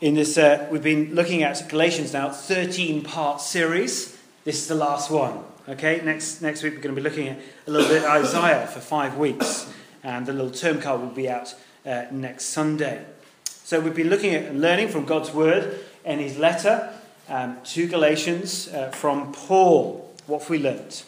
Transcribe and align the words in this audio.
In 0.00 0.14
this, 0.14 0.36
uh, 0.36 0.66
we've 0.72 0.82
been 0.82 1.14
looking 1.14 1.44
at 1.44 1.68
Galatians 1.68 2.12
now, 2.12 2.28
13 2.28 3.02
part 3.02 3.40
series. 3.40 4.18
This 4.42 4.56
is 4.56 4.66
the 4.66 4.74
last 4.74 5.08
one. 5.08 5.44
Okay, 5.68 6.00
next, 6.04 6.42
next 6.42 6.64
week 6.64 6.74
we're 6.74 6.80
going 6.80 6.96
to 6.96 7.00
be 7.00 7.08
looking 7.08 7.28
at 7.28 7.38
a 7.68 7.70
little 7.70 7.88
bit 7.88 8.02
Isaiah 8.02 8.66
for 8.66 8.80
five 8.80 9.16
weeks, 9.16 9.72
and 10.02 10.26
the 10.26 10.32
little 10.32 10.50
term 10.50 10.80
card 10.80 11.00
will 11.00 11.08
be 11.10 11.28
out 11.28 11.54
uh, 11.86 12.06
next 12.10 12.46
Sunday. 12.46 13.04
So 13.44 13.78
we've 13.78 13.94
been 13.94 14.10
looking 14.10 14.34
at 14.34 14.46
and 14.46 14.60
learning 14.60 14.88
from 14.88 15.04
God's 15.04 15.32
word 15.32 15.78
and 16.04 16.20
his 16.20 16.38
letter 16.38 16.92
um, 17.28 17.58
to 17.66 17.86
Galatians 17.86 18.66
uh, 18.68 18.90
from 18.90 19.32
Paul. 19.32 20.12
What 20.26 20.40
have 20.40 20.50
we 20.50 20.58
learnt? 20.58 21.04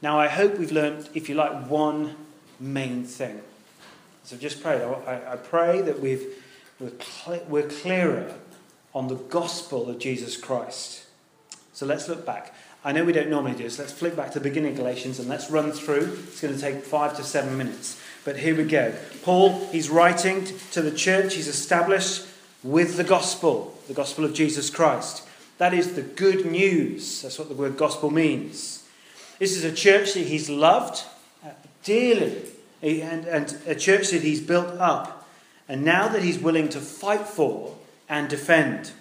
Now, 0.00 0.18
I 0.18 0.28
hope 0.28 0.56
we've 0.56 0.72
learnt, 0.72 1.10
if 1.12 1.28
you 1.28 1.34
like, 1.34 1.68
one 1.68 2.16
main 2.58 3.04
thing. 3.04 3.42
So 4.24 4.38
just 4.38 4.62
pray. 4.62 4.82
I, 4.82 5.34
I 5.34 5.36
pray 5.36 5.82
that 5.82 6.00
we've, 6.00 6.42
we're, 6.80 6.92
cl- 7.00 7.44
we're 7.48 7.68
clearer 7.68 8.34
on 8.94 9.08
the 9.08 9.16
gospel 9.16 9.88
of 9.88 9.98
Jesus 9.98 10.36
Christ. 10.36 11.04
So 11.72 11.86
let's 11.86 12.08
look 12.08 12.26
back. 12.26 12.54
I 12.84 12.92
know 12.92 13.04
we 13.04 13.12
don't 13.12 13.28
normally 13.28 13.54
do 13.54 13.64
this. 13.64 13.78
Let's 13.78 13.92
flip 13.92 14.16
back 14.16 14.32
to 14.32 14.38
the 14.38 14.48
beginning 14.48 14.72
of 14.72 14.78
Galatians 14.78 15.18
and 15.18 15.28
let's 15.28 15.50
run 15.50 15.72
through. 15.72 16.18
It's 16.28 16.40
going 16.40 16.54
to 16.54 16.60
take 16.60 16.84
five 16.84 17.16
to 17.16 17.24
seven 17.24 17.58
minutes. 17.58 18.00
But 18.24 18.38
here 18.38 18.56
we 18.56 18.64
go. 18.64 18.94
Paul, 19.22 19.66
he's 19.72 19.90
writing 19.90 20.46
to 20.72 20.82
the 20.82 20.90
church 20.90 21.34
he's 21.34 21.48
established 21.48 22.26
with 22.62 22.96
the 22.96 23.04
gospel, 23.04 23.76
the 23.88 23.94
gospel 23.94 24.24
of 24.24 24.34
Jesus 24.34 24.70
Christ. 24.70 25.26
That 25.58 25.74
is 25.74 25.94
the 25.94 26.02
good 26.02 26.46
news. 26.46 27.22
That's 27.22 27.38
what 27.38 27.48
the 27.48 27.54
word 27.54 27.76
gospel 27.76 28.10
means. 28.10 28.84
This 29.38 29.56
is 29.56 29.64
a 29.64 29.72
church 29.72 30.14
that 30.14 30.26
he's 30.26 30.48
loved 30.48 31.04
dearly 31.82 32.42
and, 32.82 33.24
and 33.24 33.56
a 33.66 33.74
church 33.74 34.10
that 34.10 34.22
he's 34.22 34.40
built 34.40 34.68
up. 34.78 35.17
And 35.68 35.84
now 35.84 36.08
that 36.08 36.22
he's 36.22 36.38
willing 36.38 36.68
to 36.70 36.80
fight 36.80 37.26
for 37.26 37.76
and 38.08 38.28
defend. 38.28 38.92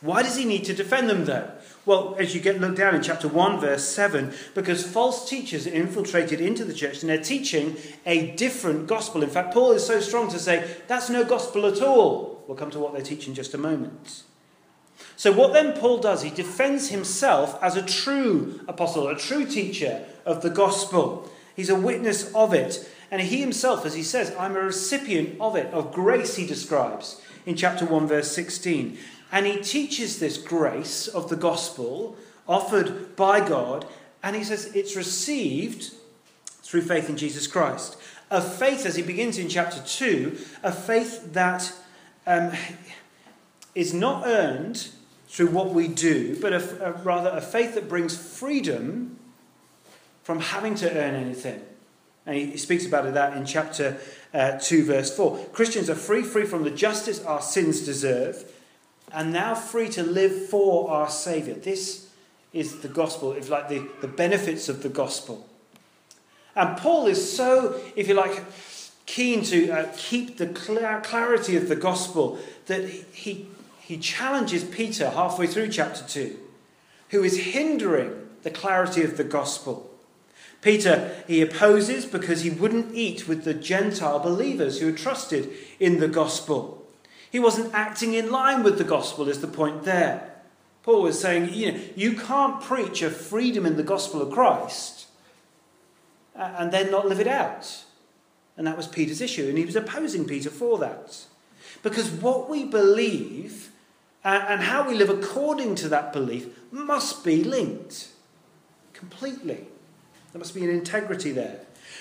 Why 0.00 0.22
does 0.22 0.36
he 0.36 0.44
need 0.44 0.64
to 0.64 0.74
defend 0.74 1.10
them, 1.10 1.24
though? 1.24 1.50
Well, 1.84 2.16
as 2.18 2.34
you 2.34 2.40
get 2.40 2.60
looked 2.60 2.78
down 2.78 2.96
in 2.96 3.02
chapter 3.02 3.28
1, 3.28 3.60
verse 3.60 3.88
7, 3.88 4.34
because 4.54 4.84
false 4.84 5.28
teachers 5.28 5.68
are 5.68 5.72
infiltrated 5.72 6.40
into 6.40 6.64
the 6.64 6.74
church 6.74 7.00
and 7.00 7.08
they're 7.08 7.22
teaching 7.22 7.76
a 8.04 8.32
different 8.32 8.88
gospel. 8.88 9.22
In 9.22 9.30
fact, 9.30 9.54
Paul 9.54 9.72
is 9.72 9.86
so 9.86 10.00
strong 10.00 10.28
to 10.30 10.38
say 10.38 10.68
that's 10.88 11.08
no 11.08 11.24
gospel 11.24 11.64
at 11.64 11.80
all. 11.80 12.42
We'll 12.48 12.56
come 12.56 12.72
to 12.72 12.80
what 12.80 12.94
they 12.94 13.02
teach 13.02 13.28
in 13.28 13.34
just 13.34 13.54
a 13.54 13.58
moment. 13.58 14.24
So, 15.16 15.30
what 15.32 15.52
then 15.52 15.78
Paul 15.78 15.98
does, 15.98 16.22
he 16.22 16.30
defends 16.30 16.88
himself 16.88 17.62
as 17.62 17.76
a 17.76 17.82
true 17.82 18.60
apostle, 18.66 19.08
a 19.08 19.16
true 19.16 19.46
teacher 19.46 20.04
of 20.24 20.42
the 20.42 20.50
gospel. 20.50 21.30
He's 21.54 21.70
a 21.70 21.74
witness 21.74 22.32
of 22.34 22.52
it. 22.52 22.88
And 23.10 23.22
he 23.22 23.40
himself, 23.40 23.86
as 23.86 23.94
he 23.94 24.02
says, 24.02 24.34
I'm 24.38 24.56
a 24.56 24.60
recipient 24.60 25.40
of 25.40 25.56
it, 25.56 25.72
of 25.72 25.92
grace, 25.92 26.36
he 26.36 26.46
describes 26.46 27.20
in 27.44 27.54
chapter 27.54 27.84
1, 27.84 28.06
verse 28.08 28.30
16. 28.32 28.98
And 29.32 29.46
he 29.46 29.58
teaches 29.58 30.18
this 30.18 30.38
grace 30.38 31.08
of 31.08 31.28
the 31.28 31.36
gospel 31.36 32.16
offered 32.48 33.16
by 33.16 33.46
God, 33.46 33.86
and 34.22 34.36
he 34.36 34.44
says 34.44 34.66
it's 34.74 34.96
received 34.96 35.92
through 36.62 36.82
faith 36.82 37.08
in 37.08 37.16
Jesus 37.16 37.46
Christ. 37.46 37.96
A 38.30 38.40
faith, 38.40 38.86
as 38.86 38.96
he 38.96 39.02
begins 39.02 39.38
in 39.38 39.48
chapter 39.48 39.80
2, 39.80 40.38
a 40.62 40.72
faith 40.72 41.32
that 41.32 41.72
um, 42.26 42.52
is 43.74 43.94
not 43.94 44.24
earned 44.26 44.88
through 45.28 45.48
what 45.48 45.72
we 45.72 45.86
do, 45.86 46.36
but 46.40 46.52
a, 46.52 46.88
a, 46.88 46.92
rather 47.02 47.30
a 47.30 47.40
faith 47.40 47.74
that 47.74 47.88
brings 47.88 48.16
freedom 48.16 49.18
from 50.22 50.40
having 50.40 50.74
to 50.76 50.90
earn 50.90 51.14
anything. 51.14 51.62
And 52.26 52.36
he, 52.36 52.56
speaks 52.56 52.84
about 52.84 53.12
that 53.14 53.36
in 53.36 53.46
chapter 53.46 53.96
uh, 54.34 54.58
2, 54.58 54.84
verse 54.84 55.16
4. 55.16 55.38
Christians 55.52 55.88
are 55.88 55.94
free, 55.94 56.22
free 56.22 56.44
from 56.44 56.64
the 56.64 56.70
justice 56.70 57.24
our 57.24 57.40
sins 57.40 57.84
deserve 57.84 58.44
and 59.12 59.32
now 59.32 59.54
free 59.54 59.88
to 59.90 60.02
live 60.02 60.48
for 60.48 60.90
our 60.90 61.08
Saviour. 61.08 61.56
This 61.56 62.08
is 62.52 62.80
the 62.80 62.88
gospel, 62.88 63.32
if 63.32 63.48
like 63.48 63.68
the, 63.68 63.86
the 64.00 64.08
benefits 64.08 64.68
of 64.68 64.82
the 64.82 64.88
gospel. 64.88 65.46
And 66.54 66.76
Paul 66.76 67.06
is 67.06 67.36
so, 67.36 67.80
if 67.94 68.08
you 68.08 68.14
like, 68.14 68.42
keen 69.04 69.44
to 69.44 69.70
uh, 69.70 69.92
keep 69.96 70.36
the 70.36 70.48
clarity 70.48 71.56
of 71.56 71.68
the 71.68 71.76
gospel 71.76 72.38
that 72.66 72.88
he, 72.88 73.46
he 73.80 73.98
challenges 73.98 74.64
Peter 74.64 75.10
halfway 75.10 75.46
through 75.46 75.68
chapter 75.68 76.04
2, 76.06 76.36
who 77.10 77.22
is 77.22 77.38
hindering 77.38 78.28
the 78.42 78.50
clarity 78.50 79.02
of 79.02 79.16
the 79.16 79.24
gospel. 79.24 79.90
Peter, 80.62 81.14
he 81.26 81.40
opposes 81.40 82.04
because 82.04 82.42
he 82.42 82.50
wouldn't 82.50 82.94
eat 82.94 83.28
with 83.28 83.44
the 83.44 83.54
Gentile 83.54 84.18
believers 84.18 84.80
who 84.80 84.86
had 84.86 84.96
trusted 84.96 85.50
in 85.78 86.00
the 86.00 86.08
gospel. 86.08 86.86
He 87.30 87.38
wasn't 87.38 87.74
acting 87.74 88.14
in 88.14 88.30
line 88.30 88.62
with 88.62 88.78
the 88.78 88.84
gospel, 88.84 89.28
is 89.28 89.40
the 89.40 89.46
point 89.46 89.84
there. 89.84 90.32
Paul 90.82 91.02
was 91.02 91.20
saying, 91.20 91.52
you 91.52 91.72
know, 91.72 91.80
you 91.94 92.14
can't 92.14 92.62
preach 92.62 93.02
a 93.02 93.10
freedom 93.10 93.66
in 93.66 93.76
the 93.76 93.82
gospel 93.82 94.22
of 94.22 94.32
Christ 94.32 95.06
and 96.34 96.72
then 96.72 96.90
not 96.90 97.06
live 97.08 97.20
it 97.20 97.26
out. 97.26 97.84
And 98.56 98.66
that 98.66 98.76
was 98.76 98.86
Peter's 98.86 99.20
issue, 99.20 99.48
and 99.48 99.58
he 99.58 99.66
was 99.66 99.76
opposing 99.76 100.26
Peter 100.26 100.48
for 100.48 100.78
that. 100.78 101.26
Because 101.82 102.10
what 102.10 102.48
we 102.48 102.64
believe 102.64 103.70
and 104.24 104.62
how 104.62 104.88
we 104.88 104.94
live 104.94 105.10
according 105.10 105.74
to 105.76 105.88
that 105.90 106.12
belief 106.12 106.48
must 106.72 107.24
be 107.24 107.44
linked 107.44 108.08
completely. 108.92 109.66
There 110.36 110.40
must 110.40 110.54
be 110.54 110.64
an 110.64 110.68
integrity 110.70 111.32
there. 111.32 111.60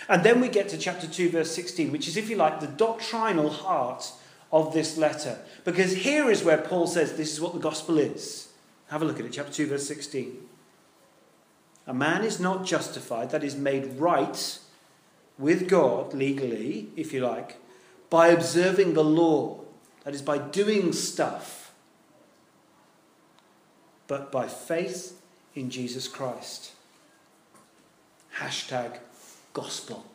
And 0.09 0.21
then 0.21 0.41
we 0.41 0.49
get 0.49 0.67
to 0.67 0.77
chapter 0.77 1.07
2, 1.07 1.29
verse 1.29 1.55
16, 1.55 1.89
which 1.89 2.05
is, 2.05 2.17
if 2.17 2.29
you 2.29 2.35
like, 2.35 2.59
the 2.59 2.67
doctrinal 2.67 3.49
heart 3.49 4.11
of 4.51 4.73
this 4.73 4.97
letter. 4.97 5.39
Because 5.63 5.95
here 5.95 6.29
is 6.29 6.43
where 6.43 6.57
Paul 6.57 6.85
says 6.85 7.13
this 7.13 7.31
is 7.31 7.39
what 7.39 7.53
the 7.53 7.61
gospel 7.61 7.97
is. 7.97 8.49
Have 8.89 9.01
a 9.01 9.05
look 9.05 9.21
at 9.21 9.25
it, 9.25 9.31
chapter 9.31 9.53
2, 9.53 9.67
verse 9.67 9.87
16. 9.87 10.35
A 11.87 11.93
man 11.93 12.25
is 12.25 12.37
not 12.37 12.65
justified, 12.65 13.31
that 13.31 13.41
is, 13.41 13.55
made 13.55 13.97
right 13.97 14.59
with 15.37 15.69
God, 15.69 16.13
legally, 16.13 16.89
if 16.97 17.13
you 17.13 17.21
like, 17.21 17.55
by 18.09 18.27
observing 18.27 18.95
the 18.95 19.03
law, 19.05 19.61
that 20.03 20.13
is, 20.13 20.21
by 20.21 20.39
doing 20.39 20.91
stuff, 20.91 21.71
but 24.07 24.29
by 24.29 24.45
faith 24.45 25.21
in 25.53 25.69
Jesus 25.69 26.09
Christ. 26.09 26.74
Hashtag 28.37 28.97
gospel. 29.53 30.05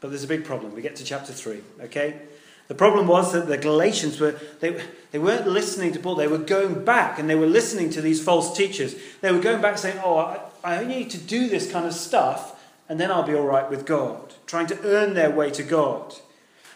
But 0.00 0.08
there's 0.08 0.24
a 0.24 0.28
big 0.28 0.44
problem. 0.44 0.74
We 0.74 0.82
get 0.82 0.96
to 0.96 1.04
chapter 1.04 1.32
3, 1.32 1.60
okay? 1.82 2.22
The 2.68 2.74
problem 2.74 3.06
was 3.06 3.32
that 3.32 3.46
the 3.46 3.58
Galatians 3.58 4.18
were, 4.18 4.40
they, 4.60 4.82
they 5.10 5.18
weren't 5.18 5.46
listening 5.46 5.92
to 5.92 6.00
Paul. 6.00 6.14
They 6.14 6.26
were 6.26 6.38
going 6.38 6.84
back 6.84 7.18
and 7.18 7.28
they 7.28 7.34
were 7.34 7.46
listening 7.46 7.90
to 7.90 8.00
these 8.00 8.22
false 8.22 8.56
teachers. 8.56 8.94
They 9.20 9.30
were 9.30 9.40
going 9.40 9.60
back 9.60 9.78
saying, 9.78 10.00
oh, 10.02 10.16
I, 10.16 10.40
I 10.64 10.78
only 10.78 10.96
need 10.96 11.10
to 11.10 11.18
do 11.18 11.48
this 11.48 11.70
kind 11.70 11.86
of 11.86 11.92
stuff 11.92 12.58
and 12.88 12.98
then 12.98 13.10
I'll 13.10 13.22
be 13.22 13.34
all 13.34 13.46
right 13.46 13.68
with 13.70 13.86
God. 13.86 14.34
Trying 14.46 14.66
to 14.68 14.78
earn 14.84 15.14
their 15.14 15.30
way 15.30 15.50
to 15.50 15.62
God. 15.62 16.14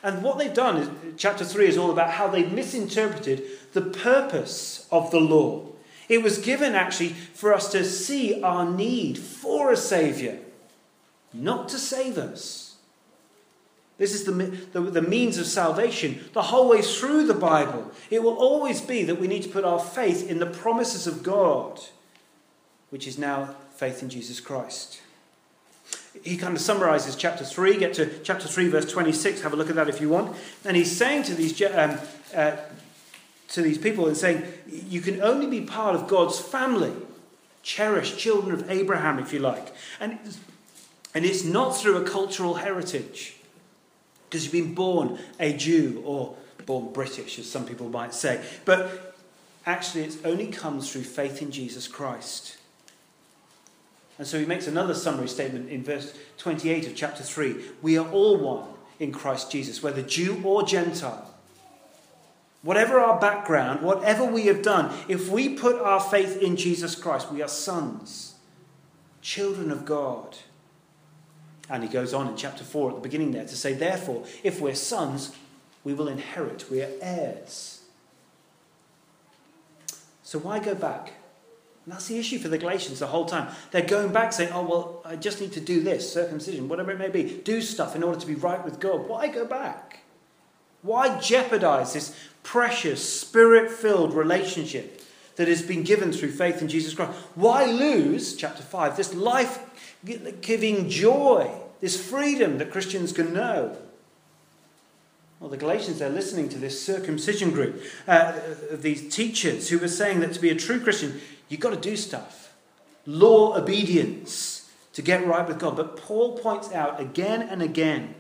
And 0.02 0.22
what 0.22 0.38
they've 0.38 0.54
done, 0.54 0.76
is, 0.76 0.88
chapter 1.16 1.44
3 1.44 1.66
is 1.66 1.76
all 1.76 1.90
about 1.90 2.12
how 2.12 2.28
they've 2.28 2.50
misinterpreted 2.50 3.42
the 3.72 3.82
purpose 3.82 4.86
of 4.92 5.10
the 5.10 5.20
law. 5.20 5.66
It 6.08 6.22
was 6.22 6.38
given 6.38 6.74
actually 6.74 7.10
for 7.10 7.52
us 7.52 7.70
to 7.72 7.84
see 7.84 8.42
our 8.42 8.70
need 8.70 9.18
for 9.18 9.72
a 9.72 9.76
Saviour, 9.76 10.36
not 11.32 11.68
to 11.70 11.78
save 11.78 12.16
us. 12.18 12.66
This 13.98 14.14
is 14.14 14.24
the, 14.24 14.32
the, 14.72 14.80
the, 14.80 15.02
means 15.02 15.38
of 15.38 15.46
salvation 15.46 16.20
the 16.34 16.42
whole 16.42 16.68
way 16.68 16.82
through 16.82 17.26
the 17.26 17.34
Bible. 17.34 17.90
It 18.10 18.22
will 18.22 18.36
always 18.36 18.82
be 18.82 19.04
that 19.04 19.18
we 19.18 19.26
need 19.26 19.42
to 19.44 19.48
put 19.48 19.64
our 19.64 19.80
faith 19.80 20.28
in 20.28 20.38
the 20.38 20.46
promises 20.46 21.06
of 21.06 21.22
God, 21.22 21.80
which 22.90 23.06
is 23.06 23.18
now 23.18 23.54
faith 23.74 24.02
in 24.02 24.10
Jesus 24.10 24.38
Christ. 24.38 25.00
He 26.22 26.36
kind 26.36 26.54
of 26.54 26.60
summarizes 26.60 27.16
chapter 27.16 27.44
3. 27.44 27.78
Get 27.78 27.94
to 27.94 28.18
chapter 28.22 28.48
3, 28.48 28.68
verse 28.68 28.90
26. 28.90 29.42
Have 29.42 29.52
a 29.52 29.56
look 29.56 29.70
at 29.70 29.76
that 29.76 29.88
if 29.88 30.00
you 30.00 30.08
want. 30.08 30.36
And 30.64 30.76
he's 30.76 30.94
saying 30.94 31.24
to 31.24 31.34
these, 31.34 31.60
um, 31.62 31.98
uh, 32.34 32.56
to 33.48 33.62
these 33.62 33.78
people 33.78 34.06
and 34.06 34.16
saying, 34.16 34.44
You 34.68 35.00
can 35.00 35.22
only 35.22 35.46
be 35.46 35.66
part 35.66 35.94
of 35.94 36.08
God's 36.08 36.38
family, 36.38 36.92
cherished 37.62 38.18
children 38.18 38.52
of 38.52 38.70
Abraham, 38.70 39.18
if 39.18 39.32
you 39.32 39.38
like. 39.38 39.74
And, 40.00 40.18
and 41.14 41.24
it's 41.24 41.44
not 41.44 41.76
through 41.76 41.96
a 41.96 42.04
cultural 42.04 42.54
heritage 42.54 43.36
because 44.28 44.44
you've 44.44 44.52
been 44.52 44.74
born 44.74 45.18
a 45.38 45.52
Jew 45.52 46.02
or 46.04 46.36
born 46.66 46.92
British, 46.92 47.38
as 47.38 47.48
some 47.48 47.64
people 47.64 47.88
might 47.88 48.12
say. 48.12 48.44
But 48.64 49.14
actually, 49.64 50.04
it 50.04 50.16
only 50.24 50.48
comes 50.48 50.90
through 50.90 51.02
faith 51.02 51.40
in 51.40 51.50
Jesus 51.50 51.86
Christ. 51.86 52.56
And 54.18 54.26
so 54.26 54.38
he 54.38 54.46
makes 54.46 54.66
another 54.66 54.94
summary 54.94 55.28
statement 55.28 55.68
in 55.68 55.84
verse 55.84 56.16
28 56.38 56.86
of 56.86 56.96
chapter 56.96 57.22
3. 57.22 57.56
We 57.82 57.98
are 57.98 58.08
all 58.08 58.36
one 58.38 58.68
in 58.98 59.12
Christ 59.12 59.50
Jesus, 59.50 59.82
whether 59.82 60.02
Jew 60.02 60.40
or 60.42 60.62
Gentile. 60.62 61.34
Whatever 62.62 62.98
our 62.98 63.20
background, 63.20 63.82
whatever 63.82 64.24
we 64.24 64.46
have 64.46 64.62
done, 64.62 64.96
if 65.08 65.28
we 65.28 65.50
put 65.50 65.76
our 65.76 66.00
faith 66.00 66.40
in 66.42 66.56
Jesus 66.56 66.94
Christ, 66.94 67.30
we 67.30 67.42
are 67.42 67.48
sons, 67.48 68.34
children 69.22 69.70
of 69.70 69.84
God. 69.84 70.36
And 71.68 71.82
he 71.82 71.88
goes 71.88 72.14
on 72.14 72.28
in 72.28 72.36
chapter 72.36 72.64
4 72.64 72.90
at 72.90 72.96
the 72.96 73.02
beginning 73.02 73.32
there 73.32 73.44
to 73.44 73.56
say, 73.56 73.72
therefore, 73.72 74.24
if 74.42 74.60
we're 74.60 74.74
sons, 74.74 75.34
we 75.84 75.94
will 75.94 76.08
inherit. 76.08 76.70
We 76.70 76.82
are 76.82 76.90
heirs. 77.00 77.82
So 80.22 80.38
why 80.38 80.58
go 80.58 80.74
back? 80.74 81.12
And 81.84 81.94
that's 81.94 82.08
the 82.08 82.18
issue 82.18 82.40
for 82.40 82.48
the 82.48 82.58
Galatians 82.58 82.98
the 82.98 83.06
whole 83.06 83.26
time. 83.26 83.54
They're 83.70 83.82
going 83.82 84.12
back 84.12 84.32
saying, 84.32 84.50
oh, 84.52 84.62
well, 84.62 85.02
I 85.04 85.14
just 85.14 85.40
need 85.40 85.52
to 85.52 85.60
do 85.60 85.80
this, 85.80 86.12
circumcision, 86.12 86.68
whatever 86.68 86.90
it 86.90 86.98
may 86.98 87.08
be, 87.08 87.40
do 87.44 87.60
stuff 87.60 87.94
in 87.94 88.02
order 88.02 88.18
to 88.18 88.26
be 88.26 88.34
right 88.34 88.64
with 88.64 88.80
God. 88.80 89.08
Why 89.08 89.28
go 89.28 89.44
back? 89.44 90.00
Why 90.82 91.20
jeopardize 91.20 91.92
this 91.92 92.16
precious, 92.46 93.20
spirit 93.20 93.68
filled 93.68 94.14
relationship 94.14 95.02
that 95.34 95.48
has 95.48 95.62
been 95.62 95.82
given 95.82 96.12
through 96.12 96.30
faith 96.30 96.62
in 96.62 96.68
Jesus 96.68 96.94
Christ? 96.94 97.12
Why 97.34 97.64
lose, 97.64 98.36
chapter 98.36 98.62
5, 98.62 98.96
this 98.96 99.12
life 99.14 99.58
giving 100.40 100.88
joy, 100.88 101.50
this 101.80 102.00
freedom 102.00 102.58
that 102.58 102.70
Christians 102.70 103.12
can 103.12 103.34
know? 103.34 103.76
Well, 105.40 105.50
the 105.50 105.56
Galatians, 105.56 105.98
they're 105.98 106.08
listening 106.08 106.48
to 106.50 106.58
this 106.58 106.80
circumcision 106.80 107.50
group, 107.50 107.82
uh, 108.06 108.38
these 108.70 109.12
teachers 109.12 109.68
who 109.68 109.80
were 109.80 109.88
saying 109.88 110.20
that 110.20 110.32
to 110.34 110.40
be 110.40 110.50
a 110.50 110.54
true 110.54 110.78
Christian, 110.78 111.20
you've 111.48 111.60
got 111.60 111.70
to 111.70 111.80
do 111.80 111.96
stuff. 111.96 112.54
Law 113.06 113.58
obedience 113.58 114.70
to 114.92 115.02
get 115.02 115.26
right 115.26 115.46
with 115.46 115.58
God. 115.58 115.76
But 115.76 115.96
Paul 115.96 116.38
points 116.38 116.72
out 116.72 117.00
again 117.00 117.42
and 117.42 117.60
again 117.60 118.14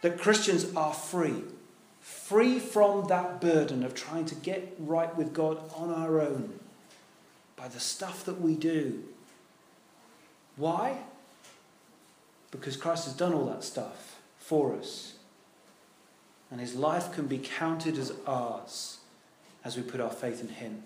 that 0.00 0.18
Christians 0.18 0.74
are 0.74 0.94
free. 0.94 1.42
Free 2.06 2.60
from 2.60 3.08
that 3.08 3.40
burden 3.40 3.82
of 3.82 3.96
trying 3.96 4.26
to 4.26 4.36
get 4.36 4.76
right 4.78 5.14
with 5.16 5.32
God 5.32 5.58
on 5.74 5.92
our 5.92 6.20
own 6.20 6.60
by 7.56 7.66
the 7.66 7.80
stuff 7.80 8.24
that 8.26 8.40
we 8.40 8.54
do. 8.54 9.02
Why? 10.54 10.98
Because 12.52 12.76
Christ 12.76 13.06
has 13.06 13.14
done 13.14 13.34
all 13.34 13.46
that 13.46 13.64
stuff 13.64 14.20
for 14.38 14.72
us 14.72 15.14
and 16.48 16.60
his 16.60 16.76
life 16.76 17.12
can 17.12 17.26
be 17.26 17.38
counted 17.38 17.98
as 17.98 18.12
ours 18.24 18.98
as 19.64 19.76
we 19.76 19.82
put 19.82 20.00
our 20.00 20.10
faith 20.10 20.40
in 20.40 20.48
him. 20.48 20.84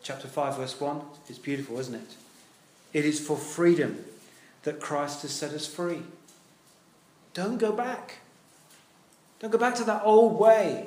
Chapter 0.00 0.28
5, 0.28 0.58
verse 0.58 0.80
1 0.80 1.00
is 1.28 1.40
beautiful, 1.40 1.80
isn't 1.80 1.96
it? 1.96 2.14
It 2.92 3.04
is 3.04 3.18
for 3.18 3.36
freedom 3.36 4.04
that 4.62 4.78
Christ 4.78 5.22
has 5.22 5.32
set 5.32 5.50
us 5.50 5.66
free. 5.66 6.02
Don't 7.34 7.58
go 7.58 7.72
back. 7.72 8.18
Don't 9.40 9.50
go 9.50 9.58
back 9.58 9.74
to 9.76 9.84
that 9.84 10.02
old 10.04 10.38
way. 10.38 10.86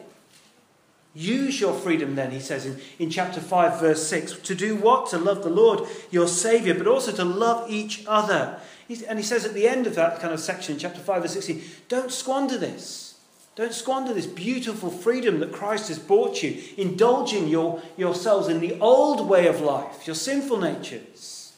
Use 1.15 1.59
your 1.59 1.73
freedom 1.73 2.15
then, 2.15 2.31
he 2.31 2.39
says 2.39 2.65
in, 2.65 2.79
in 2.97 3.09
chapter 3.09 3.39
5, 3.39 3.79
verse 3.79 4.07
6. 4.07 4.39
To 4.39 4.55
do 4.55 4.75
what? 4.75 5.09
To 5.09 5.17
love 5.19 5.43
the 5.43 5.49
Lord, 5.49 5.87
your 6.09 6.27
Saviour, 6.27 6.75
but 6.75 6.87
also 6.87 7.11
to 7.11 7.23
love 7.23 7.69
each 7.69 8.03
other 8.07 8.59
and 9.07 9.17
he 9.17 9.23
says 9.23 9.45
at 9.45 9.53
the 9.53 9.67
end 9.67 9.87
of 9.87 9.95
that 9.95 10.19
kind 10.19 10.33
of 10.33 10.39
section, 10.39 10.77
chapter 10.77 10.99
5, 10.99 11.21
verse 11.21 11.33
16, 11.33 11.61
don't 11.87 12.11
squander 12.11 12.57
this. 12.57 13.19
Don't 13.55 13.73
squander 13.73 14.13
this 14.13 14.25
beautiful 14.25 14.89
freedom 14.89 15.39
that 15.39 15.51
Christ 15.51 15.87
has 15.89 15.99
brought 15.99 16.41
you, 16.41 16.61
indulging 16.75 17.47
your, 17.47 17.81
yourselves 17.97 18.47
in 18.47 18.59
the 18.59 18.79
old 18.79 19.27
way 19.27 19.47
of 19.47 19.61
life, 19.61 20.07
your 20.07 20.15
sinful 20.15 20.57
natures. 20.57 21.53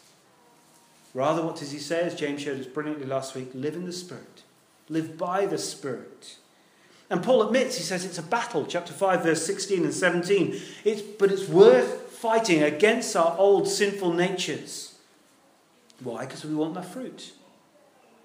Rather, 1.14 1.42
what 1.42 1.56
does 1.56 1.72
he 1.72 1.80
say, 1.80 2.02
as 2.02 2.14
James 2.14 2.42
showed 2.42 2.60
us 2.60 2.68
brilliantly 2.68 3.06
last 3.06 3.34
week? 3.34 3.50
Live 3.54 3.76
in 3.76 3.86
the 3.86 3.94
Spirit, 3.94 4.44
live 4.90 5.18
by 5.18 5.46
the 5.46 5.58
Spirit. 5.58 6.36
And 7.10 7.24
Paul 7.24 7.44
admits, 7.44 7.78
he 7.78 7.84
says 7.84 8.04
it's 8.04 8.18
a 8.18 8.24
battle, 8.24 8.66
chapter 8.66 8.92
5, 8.92 9.24
verse 9.24 9.46
16 9.46 9.84
and 9.84 9.94
17. 9.94 10.60
It's, 10.84 11.02
but 11.02 11.32
it's 11.32 11.48
worth 11.48 12.12
fighting 12.12 12.64
against 12.64 13.16
our 13.16 13.38
old 13.38 13.68
sinful 13.68 14.14
natures. 14.14 14.96
Why? 16.02 16.26
Because 16.26 16.44
we 16.44 16.56
want 16.56 16.74
the 16.74 16.82
fruit. 16.82 17.34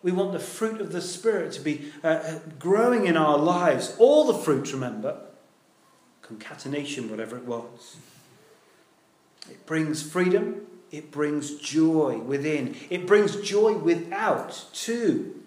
We 0.02 0.12
want 0.12 0.32
the 0.32 0.38
fruit 0.38 0.80
of 0.80 0.92
the 0.92 1.02
Spirit 1.02 1.52
to 1.52 1.60
be 1.60 1.92
uh, 2.02 2.38
growing 2.58 3.06
in 3.06 3.16
our 3.18 3.36
lives. 3.36 3.94
All 3.98 4.24
the 4.24 4.34
fruit, 4.34 4.72
remember. 4.72 5.20
Concatenation, 6.22 7.10
whatever 7.10 7.36
it 7.36 7.44
was. 7.44 7.96
It 9.50 9.66
brings 9.66 10.02
freedom. 10.02 10.62
It 10.90 11.10
brings 11.10 11.56
joy 11.56 12.18
within. 12.18 12.76
It 12.88 13.06
brings 13.06 13.36
joy 13.42 13.74
without, 13.74 14.68
too. 14.72 15.39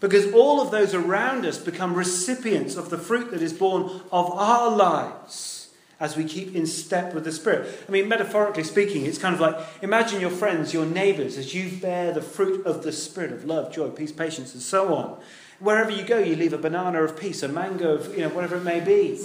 Because 0.00 0.32
all 0.32 0.60
of 0.60 0.70
those 0.70 0.94
around 0.94 1.46
us 1.46 1.58
become 1.58 1.94
recipients 1.94 2.76
of 2.76 2.90
the 2.90 2.98
fruit 2.98 3.30
that 3.30 3.40
is 3.40 3.52
born 3.52 4.02
of 4.12 4.30
our 4.32 4.70
lives 4.70 5.56
as 5.98 6.16
we 6.16 6.24
keep 6.24 6.54
in 6.54 6.66
step 6.66 7.14
with 7.14 7.24
the 7.24 7.32
Spirit. 7.32 7.84
I 7.88 7.90
mean, 7.90 8.06
metaphorically 8.08 8.64
speaking, 8.64 9.06
it's 9.06 9.16
kind 9.16 9.34
of 9.34 9.40
like 9.40 9.58
imagine 9.80 10.20
your 10.20 10.30
friends, 10.30 10.74
your 10.74 10.84
neighbors, 10.84 11.38
as 11.38 11.54
you 11.54 11.70
bear 11.78 12.12
the 12.12 12.20
fruit 12.20 12.66
of 12.66 12.82
the 12.82 12.92
Spirit 12.92 13.32
of 13.32 13.44
love, 13.46 13.72
joy, 13.72 13.88
peace, 13.88 14.12
patience, 14.12 14.52
and 14.52 14.62
so 14.62 14.94
on. 14.94 15.18
Wherever 15.58 15.90
you 15.90 16.04
go, 16.04 16.18
you 16.18 16.36
leave 16.36 16.52
a 16.52 16.58
banana 16.58 17.02
of 17.02 17.18
peace, 17.18 17.42
a 17.42 17.48
mango 17.48 17.94
of, 17.94 18.14
you 18.14 18.20
know, 18.20 18.28
whatever 18.28 18.56
it 18.56 18.64
may 18.64 18.80
be. 18.80 19.18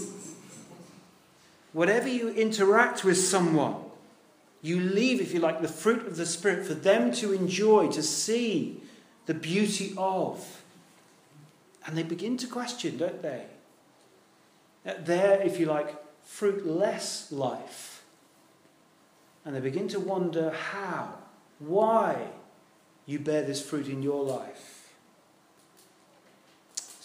Whatever 1.74 2.08
you 2.08 2.30
interact 2.30 3.04
with 3.04 3.18
someone, 3.18 3.76
you 4.62 4.80
leave, 4.80 5.20
if 5.20 5.34
you 5.34 5.42
like, 5.42 5.62
the 5.62 5.68
fruit 5.68 6.08
of 6.08 6.16
the 6.16 6.26
Spirit 6.26 6.66
for 6.66 6.74
them 6.74 7.12
to 7.14 7.34
enjoy, 7.34 7.90
to 7.90 8.02
see 8.02 8.82
the 9.26 9.34
beauty 9.34 9.94
of. 9.98 10.61
And 11.86 11.98
they 11.98 12.04
begin 12.04 12.38
to 12.38 12.48
question, 12.48 12.98
don't 12.98 13.22
they? 13.22 13.46
That 14.84 15.06
there, 15.06 15.42
if 15.42 15.60
you 15.60 15.66
like, 15.66 15.96
fruitless 16.24 17.32
life. 17.32 18.04
And 19.44 19.56
they 19.56 19.60
begin 19.60 19.88
to 19.90 20.00
wonder 20.00 20.52
how, 20.52 21.16
why 21.60 22.28
you 23.06 23.20
bear 23.20 23.44
this 23.44 23.62
fruit 23.68 23.88
in 23.88 24.04
your 24.04 24.24
life. 24.24 24.94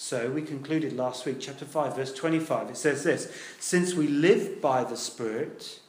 So 0.07 0.31
we 0.31 0.43
concluded 0.43 0.93
last 0.93 1.27
week, 1.27 1.39
chapter 1.41 1.65
5, 1.65 1.97
verse 1.97 2.15
25. 2.15 2.71
It 2.71 2.77
says 2.77 3.03
this 3.03 3.35
Since 3.59 3.95
we 3.95 4.07
live 4.07 4.61
by 4.61 4.85
the 4.85 4.97
Spirit, 4.97 5.81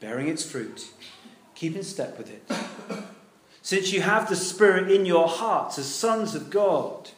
bearing 0.00 0.26
its 0.28 0.42
fruit, 0.42 0.90
keep 1.54 1.76
in 1.76 1.84
step 1.84 2.18
with 2.18 2.30
it. 2.30 2.50
Since 3.62 3.92
you 3.92 4.00
have 4.00 4.28
the 4.28 4.34
Spirit 4.34 4.90
in 4.90 5.06
your 5.06 5.28
hearts 5.28 5.78
as 5.78 5.86
sons 5.86 6.34
of 6.34 6.50
God, 6.50 7.10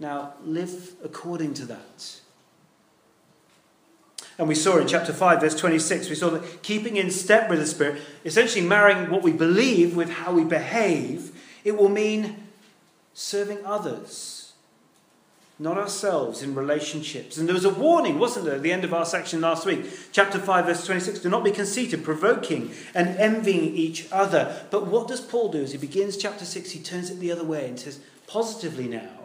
now 0.00 0.34
live 0.44 0.94
according 1.02 1.54
to 1.54 1.66
that. 1.66 2.20
And 4.38 4.46
we 4.46 4.54
saw 4.54 4.78
in 4.78 4.86
chapter 4.86 5.12
5, 5.12 5.40
verse 5.40 5.56
26, 5.56 6.08
we 6.08 6.14
saw 6.14 6.30
that 6.30 6.62
keeping 6.62 6.96
in 6.96 7.10
step 7.10 7.50
with 7.50 7.58
the 7.58 7.66
Spirit, 7.66 8.00
essentially 8.24 8.64
marrying 8.64 9.10
what 9.10 9.22
we 9.22 9.32
believe 9.32 9.96
with 9.96 10.10
how 10.10 10.32
we 10.32 10.44
behave, 10.44 11.32
it 11.64 11.76
will 11.76 11.88
mean 11.88 12.36
serving 13.14 13.66
others, 13.66 14.52
not 15.58 15.76
ourselves 15.76 16.40
in 16.40 16.54
relationships. 16.54 17.36
And 17.36 17.48
there 17.48 17.54
was 17.54 17.64
a 17.64 17.74
warning, 17.74 18.20
wasn't 18.20 18.44
there, 18.44 18.54
at 18.54 18.62
the 18.62 18.72
end 18.72 18.84
of 18.84 18.94
our 18.94 19.04
section 19.04 19.40
last 19.40 19.66
week? 19.66 19.84
Chapter 20.12 20.38
5, 20.38 20.66
verse 20.66 20.86
26 20.86 21.18
do 21.18 21.28
not 21.28 21.42
be 21.42 21.50
conceited, 21.50 22.04
provoking, 22.04 22.70
and 22.94 23.08
envying 23.18 23.74
each 23.74 24.06
other. 24.12 24.64
But 24.70 24.86
what 24.86 25.08
does 25.08 25.20
Paul 25.20 25.50
do 25.50 25.64
as 25.64 25.72
he 25.72 25.78
begins 25.78 26.16
chapter 26.16 26.44
6? 26.44 26.70
He 26.70 26.78
turns 26.78 27.10
it 27.10 27.18
the 27.18 27.32
other 27.32 27.42
way 27.42 27.68
and 27.68 27.80
says, 27.80 27.98
positively 28.28 28.86
now, 28.86 29.17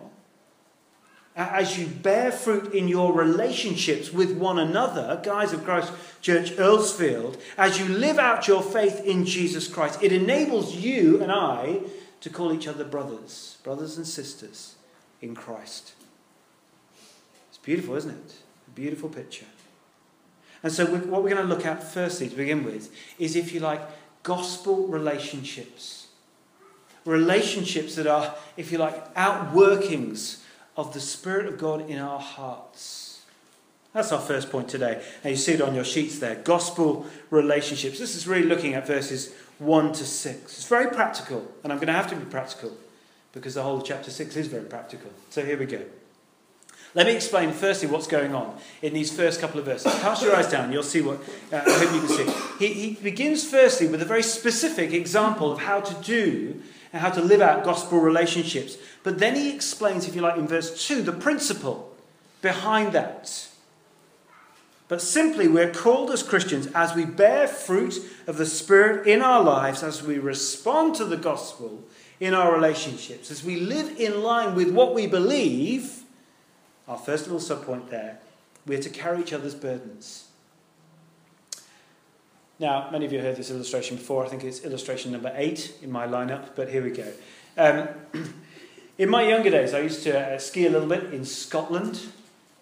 as 1.35 1.79
you 1.79 1.87
bear 1.87 2.31
fruit 2.31 2.73
in 2.73 2.87
your 2.87 3.11
relationships 3.13 4.13
with 4.13 4.37
one 4.37 4.59
another, 4.59 5.19
guys 5.23 5.51
of 5.51 5.63
Christ 5.63 5.91
Church 6.21 6.51
Earlsfield, 6.51 7.39
as 7.57 7.79
you 7.79 7.87
live 7.87 8.19
out 8.19 8.47
your 8.47 8.61
faith 8.61 9.03
in 9.03 9.25
Jesus 9.25 9.67
Christ, 9.67 10.03
it 10.03 10.11
enables 10.11 10.75
you 10.75 11.21
and 11.21 11.31
I 11.31 11.81
to 12.21 12.29
call 12.29 12.53
each 12.53 12.67
other 12.67 12.83
brothers, 12.83 13.57
brothers 13.63 13.97
and 13.97 14.07
sisters 14.07 14.75
in 15.21 15.35
Christ. 15.35 15.93
It's 17.49 17.57
beautiful, 17.57 17.95
isn't 17.95 18.11
it? 18.11 18.35
A 18.67 18.71
beautiful 18.71 19.09
picture. 19.09 19.47
And 20.61 20.71
so, 20.71 20.85
what 20.85 21.23
we're 21.23 21.29
going 21.29 21.45
to 21.45 21.53
look 21.53 21.65
at 21.65 21.83
firstly 21.83 22.29
to 22.29 22.35
begin 22.35 22.63
with 22.63 22.93
is, 23.19 23.35
if 23.35 23.53
you 23.53 23.59
like, 23.59 23.81
gospel 24.21 24.87
relationships. 24.87 26.07
Relationships 27.05 27.95
that 27.95 28.07
are, 28.07 28.33
if 28.55 28.71
you 28.71 28.77
like, 28.77 29.13
outworkings 29.15 30.39
of 30.75 30.93
the 30.93 30.99
Spirit 30.99 31.47
of 31.47 31.57
God 31.57 31.89
in 31.89 31.99
our 31.99 32.19
hearts. 32.19 33.21
That's 33.93 34.11
our 34.11 34.21
first 34.21 34.49
point 34.49 34.69
today. 34.69 35.03
And 35.23 35.31
you 35.31 35.37
see 35.37 35.53
it 35.53 35.61
on 35.61 35.75
your 35.75 35.83
sheets 35.83 36.19
there 36.19 36.35
gospel 36.35 37.05
relationships. 37.29 37.99
This 37.99 38.15
is 38.15 38.27
really 38.27 38.47
looking 38.47 38.73
at 38.73 38.87
verses 38.87 39.33
1 39.59 39.93
to 39.93 40.05
6. 40.05 40.43
It's 40.43 40.67
very 40.67 40.89
practical, 40.89 41.47
and 41.63 41.71
I'm 41.71 41.77
going 41.77 41.87
to 41.87 41.93
have 41.93 42.09
to 42.09 42.15
be 42.15 42.25
practical 42.25 42.71
because 43.33 43.53
the 43.53 43.63
whole 43.63 43.81
chapter 43.81 44.11
6 44.11 44.35
is 44.35 44.47
very 44.47 44.65
practical. 44.65 45.11
So 45.29 45.45
here 45.45 45.57
we 45.57 45.65
go. 45.65 45.81
Let 46.95 47.07
me 47.07 47.15
explain 47.15 47.51
firstly 47.51 47.87
what's 47.87 48.05
going 48.05 48.35
on 48.35 48.55
in 48.83 48.93
these 48.93 49.11
first 49.15 49.41
couple 49.41 49.59
of 49.59 49.65
verses. 49.65 49.91
Cast 50.01 50.21
your 50.21 50.35
eyes 50.35 50.47
down, 50.47 50.71
you'll 50.71 50.83
see 50.83 51.01
what 51.01 51.17
uh, 51.51 51.55
I 51.55 51.71
hope 51.71 51.93
you 51.93 52.01
can 52.01 52.09
see. 52.09 52.65
He, 52.67 52.73
he 52.73 52.93
begins 52.93 53.49
firstly 53.49 53.87
with 53.87 54.01
a 54.03 54.05
very 54.05 54.21
specific 54.21 54.93
example 54.93 55.51
of 55.51 55.61
how 55.61 55.79
to 55.81 55.93
do 56.03 56.61
and 56.93 57.01
how 57.01 57.09
to 57.09 57.21
live 57.21 57.41
out 57.41 57.63
gospel 57.63 57.99
relationships. 57.99 58.77
But 59.01 59.17
then 59.17 59.35
he 59.35 59.53
explains, 59.53 60.07
if 60.07 60.15
you 60.15 60.21
like, 60.21 60.37
in 60.37 60.47
verse 60.47 60.87
2, 60.87 61.01
the 61.01 61.11
principle 61.11 61.91
behind 62.41 62.93
that. 62.93 63.49
But 64.87 65.01
simply, 65.01 65.47
we're 65.47 65.73
called 65.73 66.11
as 66.11 66.21
Christians 66.21 66.67
as 66.75 66.93
we 66.93 67.03
bear 67.03 67.47
fruit 67.47 67.95
of 68.27 68.37
the 68.37 68.45
Spirit 68.45 69.07
in 69.07 69.23
our 69.23 69.41
lives, 69.41 69.81
as 69.81 70.03
we 70.03 70.19
respond 70.19 70.93
to 70.95 71.05
the 71.05 71.17
gospel 71.17 71.83
in 72.19 72.35
our 72.35 72.53
relationships, 72.53 73.31
as 73.31 73.43
we 73.43 73.55
live 73.55 73.99
in 73.99 74.21
line 74.21 74.53
with 74.53 74.69
what 74.69 74.93
we 74.93 75.07
believe, 75.07 76.03
our 76.87 76.97
first 76.97 77.27
little 77.27 77.39
subpoint 77.39 77.89
there, 77.89 78.19
we're 78.67 78.79
to 78.79 78.89
carry 78.89 79.21
each 79.21 79.33
other's 79.33 79.55
burdens. 79.55 80.25
Now, 82.63 82.87
many 82.89 83.05
of 83.05 83.11
you 83.11 83.19
heard 83.19 83.35
this 83.35 83.51
illustration 83.51 83.97
before. 83.97 84.25
I 84.25 84.29
think 84.29 84.45
it's 84.45 84.63
illustration 84.63 85.11
number 85.11 85.33
eight 85.35 85.75
in 85.81 85.91
my 85.91 86.07
lineup, 86.07 86.51
but 86.55 86.69
here 86.69 86.81
we 86.81 86.91
go. 86.91 87.11
Um, 87.57 87.89
in 88.97 89.09
my 89.09 89.21
younger 89.23 89.49
days, 89.49 89.73
I 89.73 89.79
used 89.79 90.03
to 90.03 90.17
uh, 90.17 90.39
ski 90.39 90.65
a 90.65 90.69
little 90.69 90.87
bit 90.87 91.13
in 91.13 91.25
Scotland. 91.25 91.99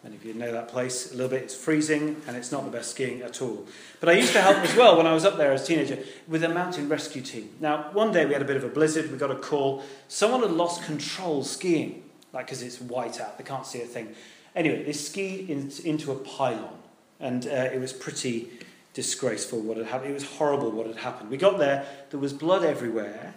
Many 0.03 0.15
of 0.15 0.25
you 0.25 0.33
know 0.33 0.51
that 0.51 0.69
place 0.69 1.11
a 1.11 1.15
little 1.15 1.29
bit. 1.29 1.43
It's 1.43 1.55
freezing 1.55 2.19
and 2.25 2.35
it's 2.35 2.51
not 2.51 2.65
the 2.65 2.71
best 2.71 2.89
skiing 2.89 3.21
at 3.21 3.43
all. 3.43 3.67
But 3.99 4.09
I 4.09 4.13
used 4.13 4.33
to 4.33 4.41
help 4.41 4.57
as 4.57 4.75
well 4.75 4.97
when 4.97 5.05
I 5.05 5.13
was 5.13 5.23
up 5.23 5.37
there 5.37 5.51
as 5.51 5.61
a 5.61 5.67
teenager 5.67 5.99
with 6.27 6.43
a 6.43 6.49
mountain 6.49 6.89
rescue 6.89 7.21
team. 7.21 7.51
Now, 7.59 7.91
one 7.93 8.11
day 8.11 8.25
we 8.25 8.33
had 8.33 8.41
a 8.41 8.45
bit 8.45 8.57
of 8.57 8.63
a 8.63 8.69
blizzard. 8.69 9.11
We 9.11 9.19
got 9.19 9.29
a 9.29 9.35
call. 9.35 9.83
Someone 10.07 10.41
had 10.41 10.49
lost 10.49 10.83
control 10.83 11.43
skiing, 11.43 12.01
like 12.33 12.47
because 12.47 12.63
it's 12.63 12.81
white 12.81 13.21
out, 13.21 13.37
they 13.37 13.43
can't 13.43 13.67
see 13.67 13.83
a 13.83 13.85
thing. 13.85 14.15
Anyway, 14.55 14.81
they 14.81 14.93
skied 14.93 15.47
in, 15.47 15.71
into 15.85 16.11
a 16.11 16.15
pylon, 16.15 16.79
and 17.19 17.45
uh, 17.45 17.69
it 17.71 17.79
was 17.79 17.93
pretty 17.93 18.49
disgraceful 18.93 19.59
what 19.59 19.77
had 19.77 19.87
happened. 19.87 20.11
It 20.11 20.15
was 20.15 20.25
horrible 20.25 20.71
what 20.71 20.87
had 20.87 20.97
happened. 20.97 21.29
We 21.29 21.37
got 21.37 21.57
there, 21.57 21.85
there 22.09 22.19
was 22.19 22.33
blood 22.33 22.63
everywhere, 22.63 23.33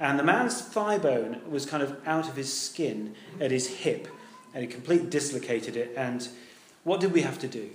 and 0.00 0.18
the 0.18 0.24
man's 0.24 0.60
thigh 0.60 0.98
bone 0.98 1.40
was 1.48 1.66
kind 1.66 1.82
of 1.82 1.96
out 2.06 2.28
of 2.28 2.36
his 2.36 2.52
skin 2.52 3.14
at 3.40 3.50
his 3.50 3.66
hip, 3.66 4.08
and 4.54 4.62
he 4.62 4.68
completely 4.68 5.08
dislocated 5.08 5.76
it. 5.76 5.92
And 5.96 6.28
what 6.84 7.00
did 7.00 7.12
we 7.12 7.22
have 7.22 7.38
to 7.40 7.48
do? 7.48 7.70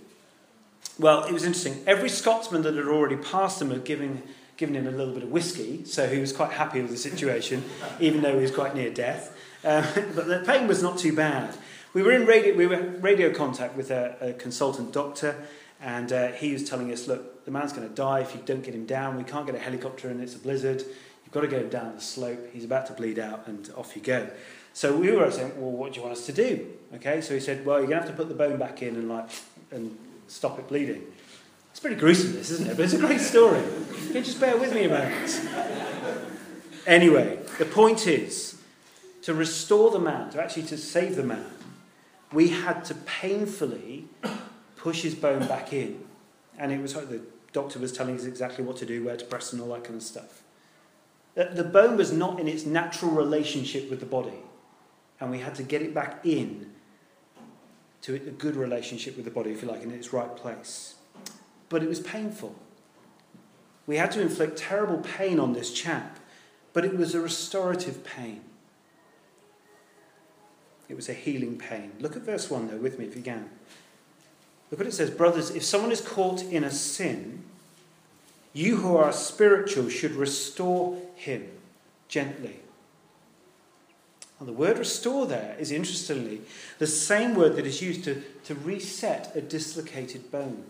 Well, 1.00 1.24
it 1.26 1.34
was 1.34 1.44
interesting. 1.44 1.84
Every 1.88 2.10
Scotsman 2.10 2.62
that 2.64 2.76
had 2.76 2.88
already 2.88 3.16
passed 3.16 3.62
him 3.62 3.72
had 3.72 3.84
given, 3.84 4.24
given 4.58 4.76
him 4.76 4.88
a 4.88 4.92
little 4.92 5.14
bit 5.14 5.24
of 5.24 5.32
whiskey, 5.32 5.86
so 5.86 6.08
he 6.08 6.20
was 6.20 6.32
quite 6.32 6.52
happy 6.52 6.82
with 6.82 6.92
the 6.92 6.98
situation, 6.98 7.64
even 8.00 8.22
though 8.22 8.36
he 8.36 8.42
was 8.42 8.52
quite 8.52 8.76
near 8.76 8.90
death. 8.90 9.36
Um, 9.64 9.84
but 10.16 10.28
the 10.28 10.44
pain 10.46 10.68
was 10.68 10.84
not 10.84 10.98
too 10.98 11.14
bad. 11.14 11.56
We 11.94 12.04
were 12.04 12.12
in 12.12 12.26
radio, 12.26 12.56
we 12.56 12.68
were 12.68 12.82
radio 13.02 13.34
contact 13.34 13.76
with 13.76 13.92
a, 13.92 14.18
a 14.20 14.34
consultant 14.34 14.94
doctor, 14.94 15.36
and 15.84 16.14
uh, 16.14 16.28
he 16.30 16.54
was 16.54 16.68
telling 16.68 16.92
us, 16.94 17.08
look, 17.08 17.44
the 17.44 17.52
man's 17.52 17.74
going 17.74 17.88
to 17.88 17.94
die 17.94 18.22
if 18.22 18.34
you 18.34 18.42
don't 18.46 18.64
get 18.64 18.74
him 18.74 18.86
down. 18.86 19.18
We 19.18 19.26
can't 19.26 19.46
get 19.46 19.54
a 19.54 19.60
helicopter 19.60 20.08
and 20.08 20.22
it's 20.22 20.34
a 20.34 20.40
blizzard. 20.40 20.80
You've 20.80 21.32
got 21.32 21.42
to 21.42 21.48
get 21.48 21.62
him 21.62 21.70
down 21.70 21.94
the 21.94 22.02
slope. 22.02 22.40
He's 22.54 22.64
about 22.64 22.86
to 22.88 22.94
bleed 22.94 23.20
out, 23.20 23.48
and 23.48 23.70
off 23.76 23.96
you 23.96 24.02
go. 24.02 24.30
So 24.72 24.96
we 24.96 25.12
were 25.12 25.30
saying, 25.30 25.52
well, 25.62 25.72
what 25.72 25.94
do 25.94 26.00
you 26.00 26.06
want 26.06 26.18
us 26.18 26.26
to 26.26 26.32
do? 26.34 26.68
Okay, 26.96 27.20
so 27.20 27.34
he 27.34 27.40
said, 27.42 27.66
well, 27.66 27.80
you're 27.80 27.88
going 27.88 28.02
to 28.02 28.08
have 28.08 28.12
to 28.12 28.16
put 28.16 28.30
the 28.30 28.36
bone 28.36 28.58
back 28.58 28.82
in 28.82 28.96
and 28.96 29.10
like 29.10 29.30
and 29.72 29.98
stop 30.28 30.58
it 30.58 30.68
bleeding. 30.70 31.04
It's 31.72 31.80
pretty 31.80 31.98
gruesome, 31.98 32.34
this, 32.34 32.50
isn't 32.50 32.70
it? 32.70 32.78
But 32.78 32.86
it's 32.86 32.94
a 32.94 33.00
great 33.00 33.20
story. 33.20 33.62
Can 33.92 34.16
You 34.16 34.22
just 34.22 34.40
bear 34.40 34.56
with 34.58 34.74
me 34.74 34.86
a 34.86 34.90
moment. 34.90 35.42
Anyway, 36.88 37.40
the 37.58 37.66
point 37.66 38.08
is 38.08 38.62
to 39.24 39.34
restore 39.34 39.92
the 39.92 40.00
man, 40.00 40.30
to 40.32 40.42
actually 40.42 40.64
to 40.64 40.78
save 40.78 41.16
the 41.16 41.24
man, 41.24 41.52
we 42.32 42.50
had 42.50 42.86
to 42.86 42.96
painfully 42.96 44.08
push 44.84 45.02
his 45.02 45.16
bone 45.16 45.48
back 45.48 45.72
in. 45.72 46.04
And 46.60 46.74
it 46.74 46.82
was 46.82 46.94
like 46.94 47.08
the 47.08 47.22
doctor 47.54 47.80
was 47.80 47.94
telling 47.94 48.18
us 48.18 48.26
exactly 48.26 48.66
what 48.66 48.76
to 48.78 48.86
do, 48.86 49.06
where 49.06 49.16
to 49.16 49.26
press, 49.26 49.54
and 49.54 49.62
all 49.62 49.70
that 49.70 49.86
kind 49.86 49.96
of 49.96 50.04
stuff. 50.04 50.44
The 51.36 51.64
bone 51.64 51.98
was 51.98 52.12
not 52.12 52.40
in 52.40 52.48
its 52.48 52.66
natural 52.66 53.10
relationship 53.10 53.90
with 53.90 54.02
the 54.02 54.06
body, 54.06 54.44
and 55.20 55.32
we 55.32 55.40
had 55.40 55.56
to 55.56 55.64
get 55.64 55.82
it 55.82 55.94
back 55.94 56.20
in 56.26 56.70
to 58.02 58.16
a 58.16 58.20
good 58.20 58.56
relationship 58.56 59.16
with 59.16 59.26
the 59.26 59.32
body, 59.32 59.52
if 59.52 59.64
you 59.64 59.70
like, 59.70 59.82
in 59.82 59.90
its 59.90 60.12
right 60.12 60.36
place. 60.36 60.96
But 61.70 61.82
it 61.82 61.88
was 61.88 62.02
painful. 62.02 62.54
We 63.88 63.96
had 63.96 64.12
to 64.12 64.22
inflict 64.22 64.58
terrible 64.58 64.98
pain 64.98 65.40
on 65.40 65.54
this 65.54 65.72
chap, 65.72 66.20
but 66.74 66.84
it 66.84 66.96
was 66.98 67.16
a 67.16 67.22
restorative 67.22 68.04
pain. 68.04 68.42
It 70.90 70.96
was 70.96 71.10
a 71.10 71.14
healing 71.14 71.58
pain. 71.58 71.94
Look 72.00 72.16
at 72.16 72.24
verse 72.24 72.52
1 72.52 72.68
though 72.68 72.78
with 72.78 73.00
me 73.00 73.06
if 73.06 73.16
you 73.16 73.24
can. 73.24 73.50
Look 74.74 74.80
what 74.80 74.88
it 74.88 74.94
says 74.94 75.12
Brothers, 75.12 75.52
if 75.52 75.64
someone 75.64 75.92
is 75.92 76.02
caught 76.02 76.42
in 76.42 76.64
a 76.64 76.72
sin, 76.72 77.44
you 78.54 78.78
who 78.78 78.98
are 78.98 79.14
spiritual 79.14 79.88
should 79.88 80.14
restore 80.14 80.98
him 81.14 81.48
gently. 82.08 82.56
And 84.40 84.48
the 84.48 84.54
word 84.54 84.80
restore 84.80 85.28
there 85.28 85.56
is 85.60 85.72
interestingly 85.72 86.42
the 86.80 86.88
same 86.88 87.36
word 87.36 87.56
that 87.56 87.68
is 87.68 87.84
used 87.84 88.04
to, 88.06 88.24
to 88.46 88.56
reset 88.56 89.36
a 89.36 89.42
dislocated 89.42 90.32
bone. 90.32 90.64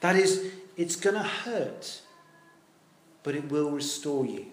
That 0.00 0.14
is, 0.14 0.52
it's 0.76 0.96
going 0.96 1.16
to 1.16 1.22
hurt, 1.22 2.02
but 3.22 3.34
it 3.34 3.50
will 3.50 3.70
restore 3.70 4.26
you. 4.26 4.48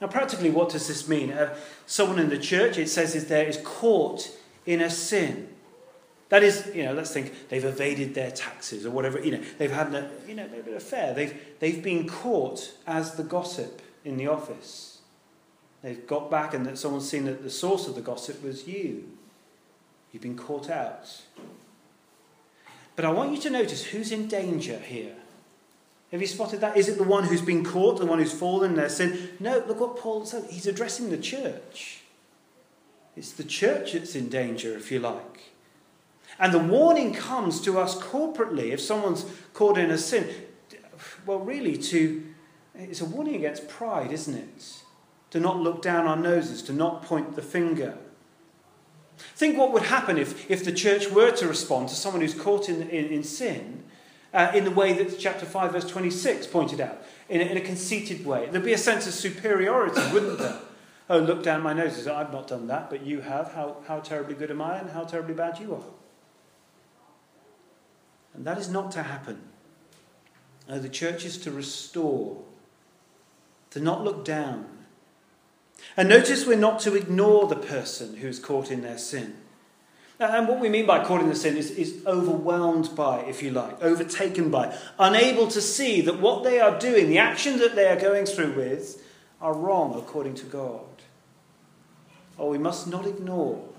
Now, 0.00 0.08
practically, 0.08 0.50
what 0.50 0.70
does 0.70 0.88
this 0.88 1.06
mean? 1.06 1.30
Uh, 1.30 1.54
someone 1.86 2.18
in 2.18 2.30
the 2.30 2.36
church, 2.36 2.78
it 2.78 2.88
says, 2.88 3.14
is 3.14 3.28
there 3.28 3.46
is 3.46 3.60
caught 3.62 4.28
in 4.66 4.80
a 4.80 4.90
sin. 4.90 5.50
That 6.32 6.42
is, 6.42 6.70
you 6.74 6.82
know, 6.84 6.94
let's 6.94 7.12
think 7.12 7.50
they've 7.50 7.62
evaded 7.62 8.14
their 8.14 8.30
taxes 8.30 8.86
or 8.86 8.90
whatever, 8.90 9.20
you 9.20 9.32
know, 9.32 9.42
they've 9.58 9.70
had 9.70 9.94
a, 9.94 10.10
you 10.26 10.34
know, 10.34 10.44
an 10.44 10.74
affair. 10.74 11.12
They've, 11.12 11.38
they've 11.60 11.82
been 11.82 12.08
caught 12.08 12.72
as 12.86 13.16
the 13.16 13.22
gossip 13.22 13.82
in 14.02 14.16
the 14.16 14.28
office. 14.28 15.00
They've 15.82 16.06
got 16.06 16.30
back 16.30 16.54
and 16.54 16.64
that 16.64 16.78
someone's 16.78 17.06
seen 17.06 17.26
that 17.26 17.42
the 17.42 17.50
source 17.50 17.86
of 17.86 17.96
the 17.96 18.00
gossip 18.00 18.42
was 18.42 18.66
you. 18.66 19.10
You've 20.10 20.22
been 20.22 20.38
caught 20.38 20.70
out. 20.70 21.20
But 22.96 23.04
I 23.04 23.10
want 23.10 23.32
you 23.32 23.38
to 23.42 23.50
notice 23.50 23.84
who's 23.84 24.10
in 24.10 24.26
danger 24.26 24.78
here. 24.78 25.16
Have 26.12 26.22
you 26.22 26.26
spotted 26.26 26.62
that? 26.62 26.78
Is 26.78 26.88
it 26.88 26.96
the 26.96 27.04
one 27.04 27.24
who's 27.24 27.42
been 27.42 27.62
caught, 27.62 27.98
the 27.98 28.06
one 28.06 28.20
who's 28.20 28.32
fallen 28.32 28.70
in 28.70 28.76
their 28.78 28.88
sin? 28.88 29.32
No, 29.38 29.62
look 29.68 29.80
what 29.80 29.98
Paul 29.98 30.24
said. 30.24 30.46
He's 30.48 30.66
addressing 30.66 31.10
the 31.10 31.18
church. 31.18 32.04
It's 33.16 33.32
the 33.32 33.44
church 33.44 33.92
that's 33.92 34.14
in 34.14 34.30
danger, 34.30 34.74
if 34.74 34.90
you 34.90 34.98
like. 34.98 35.51
And 36.38 36.52
the 36.52 36.58
warning 36.58 37.12
comes 37.12 37.60
to 37.62 37.78
us 37.78 37.94
corporately 37.94 38.72
if 38.72 38.80
someone's 38.80 39.24
caught 39.54 39.78
in 39.78 39.90
a 39.90 39.98
sin. 39.98 40.28
Well, 41.26 41.38
really, 41.38 41.76
to 41.76 42.24
it's 42.74 43.00
a 43.00 43.04
warning 43.04 43.34
against 43.34 43.68
pride, 43.68 44.12
isn't 44.12 44.34
it? 44.34 44.82
To 45.30 45.40
not 45.40 45.58
look 45.58 45.82
down 45.82 46.06
our 46.06 46.16
noses, 46.16 46.62
to 46.62 46.72
not 46.72 47.02
point 47.02 47.36
the 47.36 47.42
finger. 47.42 47.98
Think 49.16 49.56
what 49.56 49.72
would 49.72 49.84
happen 49.84 50.18
if, 50.18 50.50
if 50.50 50.64
the 50.64 50.72
church 50.72 51.10
were 51.10 51.30
to 51.32 51.46
respond 51.46 51.88
to 51.90 51.94
someone 51.94 52.22
who's 52.22 52.34
caught 52.34 52.68
in, 52.68 52.82
in, 52.88 53.06
in 53.06 53.22
sin 53.22 53.84
uh, 54.32 54.50
in 54.54 54.64
the 54.64 54.70
way 54.70 54.92
that 54.94 55.18
chapter 55.18 55.44
5, 55.44 55.72
verse 55.72 55.86
26 55.86 56.46
pointed 56.46 56.80
out, 56.80 57.02
in 57.28 57.40
a, 57.40 57.44
in 57.44 57.56
a 57.56 57.60
conceited 57.60 58.24
way. 58.24 58.48
There'd 58.50 58.64
be 58.64 58.72
a 58.72 58.78
sense 58.78 59.06
of 59.06 59.12
superiority, 59.12 60.00
wouldn't 60.12 60.38
there? 60.38 60.58
Oh, 61.10 61.18
look 61.18 61.42
down 61.42 61.62
my 61.62 61.72
nose. 61.72 62.06
I've 62.06 62.32
not 62.32 62.48
done 62.48 62.66
that, 62.68 62.88
but 62.88 63.04
you 63.04 63.20
have. 63.20 63.52
How, 63.52 63.76
how 63.86 64.00
terribly 64.00 64.34
good 64.34 64.50
am 64.50 64.62
I, 64.62 64.78
and 64.78 64.90
how 64.90 65.04
terribly 65.04 65.34
bad 65.34 65.58
you 65.58 65.74
are. 65.74 66.01
And 68.42 68.46
that 68.48 68.58
is 68.58 68.68
not 68.68 68.90
to 68.90 69.04
happen. 69.04 69.40
No, 70.68 70.80
the 70.80 70.88
church 70.88 71.24
is 71.24 71.38
to 71.38 71.52
restore, 71.52 72.42
to 73.70 73.78
not 73.78 74.02
look 74.02 74.24
down. 74.24 74.66
And 75.96 76.08
notice 76.08 76.44
we're 76.44 76.56
not 76.56 76.80
to 76.80 76.96
ignore 76.96 77.46
the 77.46 77.54
person 77.54 78.16
who's 78.16 78.40
caught 78.40 78.72
in 78.72 78.82
their 78.82 78.98
sin. 78.98 79.36
And 80.18 80.48
what 80.48 80.58
we 80.58 80.68
mean 80.68 80.86
by 80.86 81.04
caught 81.04 81.20
in 81.20 81.28
the 81.28 81.36
sin 81.36 81.56
is, 81.56 81.70
is 81.70 82.04
overwhelmed 82.04 82.96
by, 82.96 83.20
if 83.20 83.44
you 83.44 83.52
like, 83.52 83.80
overtaken 83.80 84.50
by, 84.50 84.76
unable 84.98 85.46
to 85.46 85.60
see 85.60 86.00
that 86.00 86.18
what 86.18 86.42
they 86.42 86.58
are 86.58 86.76
doing, 86.80 87.10
the 87.10 87.18
action 87.18 87.60
that 87.60 87.76
they 87.76 87.86
are 87.86 88.00
going 88.00 88.26
through 88.26 88.54
with, 88.54 89.06
are 89.40 89.54
wrong 89.54 89.96
according 89.96 90.34
to 90.34 90.46
God. 90.46 90.80
Oh, 92.40 92.50
we 92.50 92.58
must 92.58 92.88
not 92.88 93.06
ignore. 93.06 93.71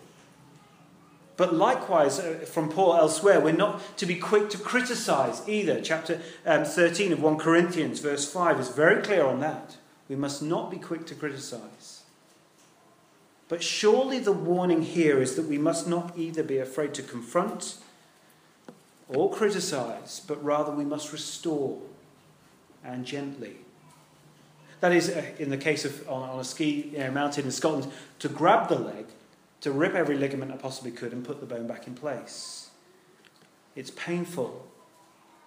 But 1.35 1.55
likewise, 1.55 2.19
uh, 2.19 2.45
from 2.45 2.69
Paul 2.69 2.95
elsewhere, 2.95 3.39
we're 3.39 3.53
not 3.53 3.97
to 3.97 4.05
be 4.05 4.15
quick 4.15 4.49
to 4.51 4.57
criticize 4.57 5.47
either. 5.47 5.81
Chapter 5.81 6.21
um, 6.45 6.63
13 6.63 7.11
of 7.11 7.21
1 7.21 7.37
Corinthians, 7.37 7.99
verse 7.99 8.31
5, 8.31 8.59
is 8.59 8.69
very 8.69 9.01
clear 9.01 9.25
on 9.25 9.39
that. 9.39 9.77
We 10.07 10.15
must 10.15 10.43
not 10.43 10.69
be 10.69 10.77
quick 10.77 11.07
to 11.07 11.15
criticize. 11.15 12.03
But 13.49 13.63
surely 13.63 14.19
the 14.19 14.31
warning 14.31 14.83
here 14.83 15.21
is 15.21 15.35
that 15.35 15.47
we 15.47 15.57
must 15.57 15.87
not 15.87 16.17
either 16.17 16.43
be 16.43 16.59
afraid 16.59 16.93
to 16.95 17.03
confront 17.03 17.77
or 19.07 19.31
criticize, 19.31 20.21
but 20.27 20.43
rather 20.43 20.71
we 20.71 20.85
must 20.85 21.11
restore 21.11 21.79
and 22.83 23.05
gently. 23.05 23.57
That 24.81 24.91
is, 24.91 25.09
uh, 25.09 25.23
in 25.39 25.49
the 25.49 25.57
case 25.57 25.85
of 25.85 26.07
on, 26.09 26.29
on 26.29 26.39
a 26.39 26.43
ski 26.43 26.89
you 26.91 26.97
know, 26.99 27.11
mountain 27.11 27.45
in 27.45 27.51
Scotland, 27.51 27.91
to 28.19 28.29
grab 28.29 28.69
the 28.69 28.79
leg, 28.79 29.05
to 29.63 29.71
rip 29.71 29.95
every 29.95 30.17
ligament 30.17 30.51
I 30.51 30.57
possibly 30.57 30.91
could, 30.91 31.13
and 31.13 31.23
put 31.23 31.39
the 31.39 31.45
bone 31.45 31.67
back 31.67 31.87
in 31.87 31.95
place. 31.95 32.69
It's 33.77 33.91
painful, 33.91 34.67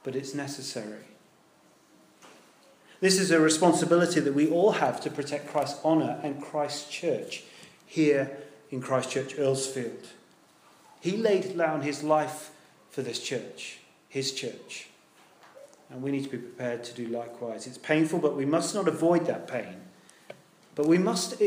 but 0.05 0.17
it's 0.17 0.35
necessary. 0.35 1.05
This 3.01 3.21
is 3.21 3.31
a 3.31 3.39
responsibility 3.39 4.21
that 4.21 4.33
we 4.33 4.49
all 4.49 4.73
have 4.73 5.03
to 5.03 5.11
protect 5.11 5.49
Christ's 5.49 5.85
honour 5.85 6.19
and 6.23 6.43
Christ's 6.43 6.89
church 6.89 7.45
here 7.85 8.39
in 8.71 8.81
Christchurch, 8.81 9.37
Earlsfield. 9.37 10.07
He 10.99 11.19
laid 11.19 11.57
down 11.57 11.83
his 11.83 12.03
life 12.03 12.53
for 12.89 13.03
this 13.03 13.21
church, 13.21 13.81
his 14.09 14.33
church. 14.33 14.89
And 15.91 16.03
we 16.03 16.11
need 16.11 16.25
to 16.25 16.31
be 16.31 16.39
prepared 16.39 16.85
to 16.85 16.95
do 16.95 17.07
likewise. 17.09 17.67
It's 17.67 17.77
painful, 17.77 18.21
but 18.21 18.35
we 18.35 18.47
must 18.47 18.75
not 18.75 18.89
avoid 18.89 19.27
that 19.27 19.47
pain. 19.47 19.83
But 20.77 20.87
we 20.87 20.99
must, 20.99 21.41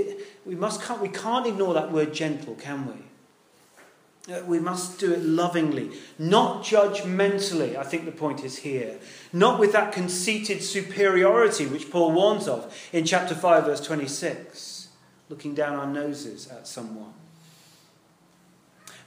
we 0.45 0.55
must 0.55 0.81
can't, 0.81 1.01
we 1.01 1.07
can't 1.07 1.47
ignore 1.47 1.73
that 1.75 1.91
word 1.91 2.13
gentle, 2.13 2.55
can 2.55 2.87
we? 2.87 4.33
Uh, 4.33 4.43
we 4.45 4.59
must 4.59 4.99
do 4.99 5.13
it 5.13 5.23
lovingly, 5.23 5.91
not 6.17 6.63
judgmentally. 6.63 7.75
I 7.75 7.83
think 7.83 8.05
the 8.05 8.11
point 8.11 8.43
is 8.43 8.57
here. 8.57 8.99
Not 9.31 9.59
with 9.59 9.71
that 9.71 9.93
conceited 9.93 10.61
superiority 10.61 11.67
which 11.67 11.89
Paul 11.89 12.11
warns 12.11 12.47
of 12.47 12.75
in 12.91 13.05
chapter 13.05 13.33
5, 13.33 13.65
verse 13.65 13.81
26, 13.81 14.89
looking 15.29 15.53
down 15.53 15.75
our 15.75 15.87
noses 15.87 16.47
at 16.47 16.67
someone. 16.67 17.13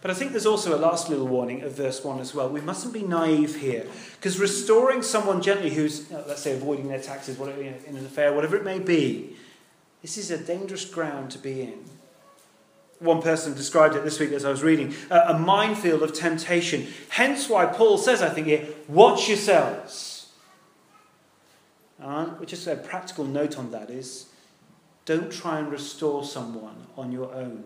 But 0.01 0.11
I 0.11 0.15
think 0.15 0.33
there's 0.33 0.47
also 0.47 0.77
a 0.77 0.79
last 0.79 1.09
little 1.09 1.29
warning 1.29 1.63
of 1.63 1.77
verse 1.77 2.03
1 2.03 2.21
as 2.21 2.35
well. 2.35 2.49
We 2.49 2.61
mustn't 2.61 2.93
be 2.93 3.03
naive 3.03 3.57
here, 3.57 3.87
because 4.15 4.39
restoring 4.39 5.03
someone 5.03 5.43
gently 5.43 5.71
who's, 5.71 6.11
uh, 6.13 6.25
let's 6.27 6.43
say, 6.43 6.57
avoiding 6.57 6.89
their 6.89 7.01
taxes 7.01 7.39
whatever, 7.39 7.61
in 7.61 7.97
an 7.97 8.05
affair, 8.05 8.33
whatever 8.33 8.57
it 8.57 8.65
may 8.65 8.81
be, 8.81 9.37
this 10.03 10.19
is 10.19 10.31
a 10.31 10.39
dangerous 10.39 10.85
ground 10.85 11.31
to 11.31 11.39
be 11.39 11.63
in. 11.63 11.85
One 12.99 13.23
person 13.23 13.55
described 13.55 13.97
it 13.97 14.05
this 14.05 14.21
week 14.21 14.31
as 14.31 14.45
I 14.45 14.51
was 14.51 14.63
reading 14.63 14.95
a 15.11 15.37
minefield 15.37 16.03
of 16.03 16.13
temptation. 16.13 16.87
Hence 17.09 17.49
why 17.49 17.67
Paul 17.67 17.99
says, 17.99 18.23
I 18.23 18.29
think 18.29 18.47
here, 18.47 18.67
watch 18.87 19.29
yourselves. 19.29 20.31
Uh, 22.01 22.45
just 22.45 22.67
a 22.67 22.77
practical 22.77 23.25
note 23.25 23.59
on 23.59 23.71
that 23.73 23.91
is 23.91 24.27
don't 25.05 25.33
try 25.33 25.59
and 25.59 25.71
restore 25.71 26.25
someone 26.25 26.87
on 26.97 27.11
your 27.11 27.33
own. 27.35 27.65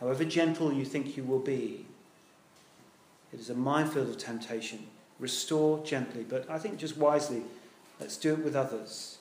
However 0.00 0.24
gentle 0.24 0.72
you 0.72 0.84
think 0.84 1.16
you 1.16 1.22
will 1.22 1.38
be, 1.38 1.86
it 3.32 3.38
is 3.38 3.50
a 3.50 3.54
minefield 3.54 4.08
of 4.08 4.18
temptation. 4.18 4.86
Restore 5.20 5.84
gently, 5.84 6.24
but 6.28 6.50
I 6.50 6.58
think 6.58 6.78
just 6.78 6.96
wisely, 6.96 7.42
let's 8.00 8.16
do 8.16 8.32
it 8.32 8.42
with 8.42 8.56
others. 8.56 9.18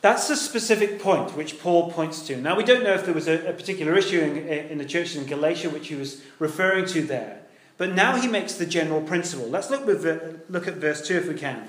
That's 0.00 0.28
the 0.28 0.36
specific 0.36 1.00
point 1.00 1.36
which 1.36 1.58
Paul 1.58 1.90
points 1.90 2.26
to. 2.28 2.36
Now, 2.36 2.56
we 2.56 2.62
don't 2.62 2.84
know 2.84 2.94
if 2.94 3.04
there 3.04 3.14
was 3.14 3.26
a, 3.26 3.48
a 3.48 3.52
particular 3.52 3.96
issue 3.96 4.20
in, 4.20 4.36
in 4.48 4.78
the 4.78 4.84
church 4.84 5.16
in 5.16 5.26
Galatia 5.26 5.70
which 5.70 5.88
he 5.88 5.96
was 5.96 6.22
referring 6.38 6.86
to 6.86 7.02
there. 7.02 7.42
But 7.78 7.94
now 7.94 8.16
he 8.20 8.28
makes 8.28 8.54
the 8.54 8.66
general 8.66 9.00
principle. 9.00 9.48
Let's 9.48 9.70
look, 9.70 9.86
with, 9.86 10.04
look 10.48 10.68
at 10.68 10.74
verse 10.74 11.06
2 11.06 11.16
if 11.16 11.28
we 11.28 11.34
can. 11.34 11.68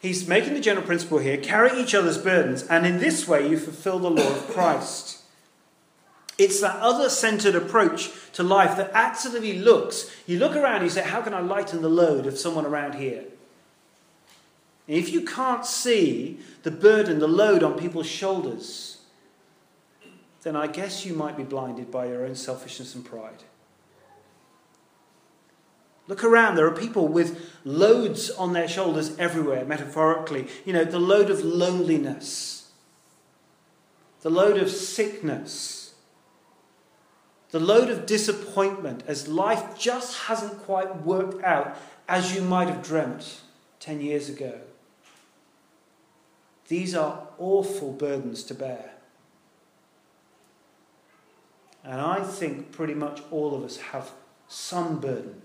He's 0.00 0.26
making 0.26 0.54
the 0.54 0.60
general 0.60 0.84
principle 0.84 1.18
here 1.18 1.36
carry 1.36 1.80
each 1.80 1.94
other's 1.94 2.18
burdens, 2.18 2.64
and 2.64 2.84
in 2.84 2.98
this 2.98 3.28
way 3.28 3.48
you 3.48 3.56
fulfill 3.56 4.00
the 4.00 4.10
law 4.10 4.28
of 4.28 4.48
Christ. 4.48 5.22
It's 6.38 6.60
that 6.60 6.80
other 6.80 7.08
centered 7.08 7.54
approach 7.54 8.10
to 8.32 8.42
life 8.42 8.76
that 8.78 8.90
actively 8.94 9.58
looks. 9.58 10.10
You 10.26 10.38
look 10.38 10.56
around 10.56 10.76
and 10.76 10.84
you 10.84 10.90
say, 10.90 11.02
How 11.02 11.20
can 11.20 11.34
I 11.34 11.40
lighten 11.40 11.82
the 11.82 11.88
load 11.88 12.26
of 12.26 12.38
someone 12.38 12.66
around 12.66 12.94
here? 12.94 13.24
If 14.92 15.10
you 15.10 15.22
can't 15.22 15.64
see 15.64 16.38
the 16.64 16.70
burden, 16.70 17.18
the 17.18 17.26
load 17.26 17.62
on 17.62 17.78
people's 17.78 18.06
shoulders, 18.06 18.98
then 20.42 20.54
I 20.54 20.66
guess 20.66 21.06
you 21.06 21.14
might 21.14 21.34
be 21.34 21.44
blinded 21.44 21.90
by 21.90 22.08
your 22.08 22.26
own 22.26 22.34
selfishness 22.34 22.94
and 22.94 23.02
pride. 23.02 23.42
Look 26.08 26.22
around, 26.22 26.56
there 26.56 26.66
are 26.66 26.76
people 26.76 27.08
with 27.08 27.52
loads 27.64 28.28
on 28.28 28.52
their 28.52 28.68
shoulders 28.68 29.16
everywhere, 29.18 29.64
metaphorically. 29.64 30.48
You 30.66 30.74
know, 30.74 30.84
the 30.84 30.98
load 30.98 31.30
of 31.30 31.42
loneliness, 31.42 32.70
the 34.20 34.28
load 34.28 34.58
of 34.58 34.70
sickness, 34.70 35.94
the 37.50 37.60
load 37.60 37.88
of 37.88 38.04
disappointment 38.04 39.04
as 39.06 39.26
life 39.26 39.78
just 39.78 40.24
hasn't 40.24 40.58
quite 40.64 41.02
worked 41.02 41.42
out 41.44 41.78
as 42.06 42.34
you 42.34 42.42
might 42.42 42.68
have 42.68 42.82
dreamt 42.82 43.40
10 43.80 44.02
years 44.02 44.28
ago. 44.28 44.60
These 46.72 46.94
are 46.94 47.28
awful 47.36 47.92
burdens 47.92 48.44
to 48.44 48.54
bear. 48.54 48.92
And 51.84 52.00
I 52.00 52.22
think 52.22 52.72
pretty 52.72 52.94
much 52.94 53.20
all 53.30 53.54
of 53.54 53.62
us 53.62 53.76
have 53.76 54.12
some 54.48 54.98
burden, 54.98 55.42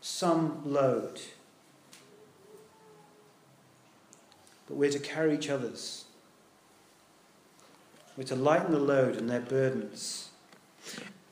some 0.00 0.62
load. 0.64 1.20
But 4.66 4.78
we're 4.78 4.90
to 4.92 4.98
carry 4.98 5.34
each 5.34 5.50
other's. 5.50 6.06
We're 8.16 8.24
to 8.24 8.34
lighten 8.34 8.72
the 8.72 8.78
load 8.78 9.16
and 9.16 9.28
their 9.28 9.40
burdens. 9.40 10.30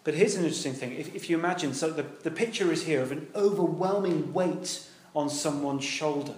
But 0.04 0.12
here's 0.12 0.34
an 0.34 0.42
interesting 0.42 0.74
thing. 0.74 0.92
If, 0.92 1.14
if 1.14 1.30
you 1.30 1.38
imagine, 1.38 1.72
so 1.72 1.90
the, 1.90 2.04
the 2.24 2.30
picture 2.30 2.70
is 2.70 2.84
here 2.84 3.00
of 3.00 3.10
an 3.10 3.28
overwhelming 3.34 4.34
weight 4.34 4.86
on 5.16 5.30
someone's 5.30 5.84
shoulder. 5.84 6.34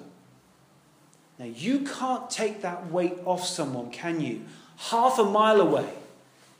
Now, 1.38 1.44
you 1.46 1.80
can't 1.80 2.30
take 2.30 2.62
that 2.62 2.90
weight 2.90 3.18
off 3.24 3.44
someone, 3.44 3.90
can 3.90 4.20
you? 4.20 4.42
Half 4.76 5.18
a 5.18 5.24
mile 5.24 5.60
away, 5.60 5.88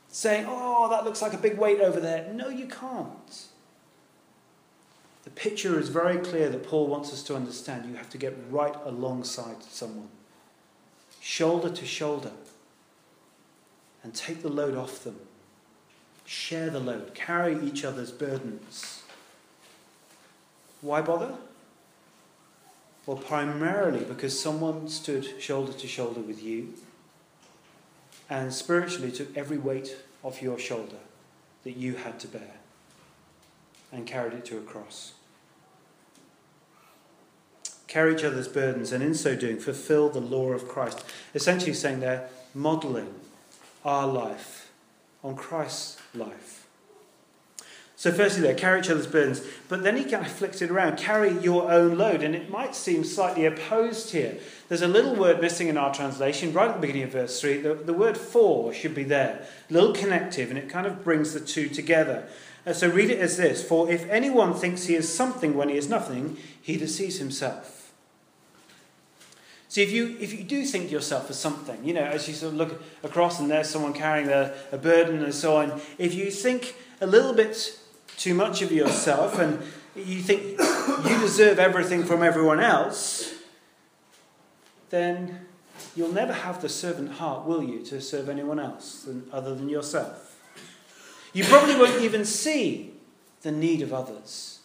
saying, 0.09 0.47
Oh, 0.49 0.89
that 0.91 1.05
looks 1.05 1.23
like 1.23 1.33
a 1.33 1.39
big 1.39 1.59
weight 1.59 1.81
over 1.81 2.01
there. 2.01 2.33
No, 2.33 2.49
you 2.49 2.67
can't. 2.67 3.47
The 5.25 5.31
picture 5.31 5.79
is 5.79 5.89
very 5.89 6.19
clear 6.19 6.49
that 6.51 6.67
Paul 6.67 6.87
wants 6.87 7.13
us 7.13 7.23
to 7.25 7.35
understand. 7.35 7.91
You 7.91 7.97
have 7.97 8.11
to 8.11 8.19
get 8.19 8.37
right 8.51 8.75
alongside 8.85 9.63
someone, 9.65 10.09
shoulder 11.21 11.71
to 11.71 11.85
shoulder, 11.87 12.31
and 14.03 14.15
take 14.15 14.43
the 14.43 14.49
load 14.49 14.77
off 14.77 15.03
them. 15.03 15.17
Share 16.27 16.71
the 16.71 16.81
load, 16.81 17.15
carry 17.15 17.59
each 17.61 17.85
other's 17.85 18.13
burdens. 18.13 19.03
Why 20.81 21.01
bother? 21.01 21.35
Well, 23.07 23.17
primarily 23.17 24.05
because 24.05 24.39
someone 24.39 24.89
stood 24.89 25.41
shoulder 25.41 25.73
to 25.73 25.87
shoulder 25.87 26.21
with 26.21 26.43
you 26.43 26.75
and 28.29 28.53
spiritually 28.53 29.13
took 29.13 29.37
every 29.37 29.59
weight 29.59 29.97
off 30.25 30.43
your 30.43 30.59
shoulder 30.59 30.97
that 31.63 31.77
you 31.77 31.95
had 31.95 32.19
to 32.21 32.29
bear 32.29 32.57
and 33.93 34.07
carried 34.07 34.33
it 34.33 34.45
to 34.47 34.59
a 34.59 34.63
cross. 34.63 35.13
Carry 37.87 38.17
each 38.17 38.25
other's 38.25 38.49
burdens 38.49 38.91
and 38.91 39.05
in 39.05 39.15
so 39.15 39.37
doing 39.37 39.59
fulfill 39.59 40.09
the 40.09 40.21
law 40.21 40.51
of 40.51 40.67
Christ. 40.67 41.05
Essentially 41.35 41.73
saying 41.75 42.01
they're 42.01 42.29
modeling 42.53 43.15
our 43.85 44.09
life 44.09 44.73
on 45.23 45.37
Christ's 45.37 45.99
life. 46.13 46.56
So, 47.99 48.13
firstly, 48.13 48.43
there, 48.43 48.55
carry 48.55 48.81
each 48.81 48.91
other's 48.91 49.07
burdens. 49.07 49.41
But 49.71 49.83
then 49.83 49.97
he 49.97 50.05
kind 50.05 50.27
of 50.27 50.31
flicks 50.31 50.61
it 50.61 50.71
around 50.71 50.99
carry 50.99 51.31
your 51.39 51.73
own 51.73 51.97
load. 51.97 52.23
And 52.23 52.35
it 52.35 52.51
might 52.51 52.75
seem 52.75 53.05
slightly 53.05 53.47
opposed 53.47 54.11
here. 54.11 54.37
There's 54.69 54.83
a 54.83 54.89
little 54.89 55.15
word 55.15 55.41
missing 55.41 55.69
in 55.69 55.79
our 55.79 55.95
translation, 55.95 56.53
right 56.53 56.69
at 56.69 56.75
the 56.75 56.81
beginning 56.81 57.05
of 57.05 57.13
verse 57.13 57.41
3. 57.41 57.63
The, 57.63 57.75
the 57.75 57.95
word 57.95 58.19
for 58.19 58.75
should 58.75 58.95
be 58.95 59.05
there, 59.05 59.47
a 59.71 59.73
little 59.73 59.95
connective, 59.95 60.51
and 60.51 60.59
it 60.59 60.69
kind 60.69 60.87
of 60.87 61.03
brings 61.05 61.33
the 61.33 61.41
two 61.41 61.71
together. 61.71 62.29
Uh, 62.67 62.75
so, 62.75 62.87
read 62.87 63.09
it 63.09 63.19
as 63.19 63.39
this 63.39 63.67
For 63.67 63.91
if 63.91 64.07
anyone 64.11 64.53
thinks 64.53 64.85
he 64.85 64.95
is 64.95 65.13
something 65.13 65.55
when 65.55 65.71
he 65.71 65.79
is 65.79 65.89
nothing, 65.89 66.37
he 66.61 66.77
deceives 66.77 67.17
himself. 67.17 67.77
See, 69.69 69.83
if 69.83 69.91
you, 69.91 70.17
if 70.21 70.39
you 70.39 70.45
do 70.45 70.65
think 70.65 70.91
yourself 70.91 71.31
as 71.31 71.39
something, 71.39 71.83
you 71.83 71.95
know, 71.95 72.05
as 72.05 72.29
you 72.29 72.35
sort 72.35 72.53
of 72.53 72.59
look 72.59 72.83
across 73.03 73.41
and 73.41 73.51
there's 73.51 73.71
someone 73.71 73.95
carrying 73.95 74.29
a, 74.29 74.55
a 74.71 74.79
burden 74.79 75.23
and 75.23 75.35
so 75.35 75.57
on, 75.57 75.81
if 75.99 76.15
you 76.15 76.31
think 76.31 76.77
a 77.01 77.07
little 77.07 77.33
bit 77.33 77.79
too 78.17 78.35
much 78.35 78.63
of 78.63 78.73
yourself 78.73 79.39
and 79.39 79.63
you 79.95 80.21
think 80.21 80.59
you 81.09 81.19
deserve 81.21 81.59
everything 81.59 82.05
from 82.05 82.23
everyone 82.23 82.61
else, 82.61 83.35
then 84.91 85.47
you'll 85.95 86.13
never 86.13 86.33
have 86.33 86.61
the 86.61 86.69
servant 86.69 87.13
heart, 87.13 87.47
will 87.47 87.63
you, 87.63 87.83
to 87.87 88.01
serve 88.01 88.29
anyone 88.29 88.59
else 88.59 89.03
than, 89.03 89.27
other 89.33 89.55
than 89.55 89.69
yourself? 89.69 90.39
You 91.33 91.45
probably 91.45 91.77
won't 91.77 92.03
even 92.03 92.25
see 92.25 92.93
the 93.43 93.53
need 93.53 93.83
of 93.83 93.93
others 93.93 94.61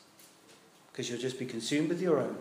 because 0.92 1.10
you'll 1.10 1.20
just 1.20 1.40
be 1.40 1.46
consumed 1.46 1.90
with 1.90 2.02
your 2.02 2.20
own. 2.20 2.38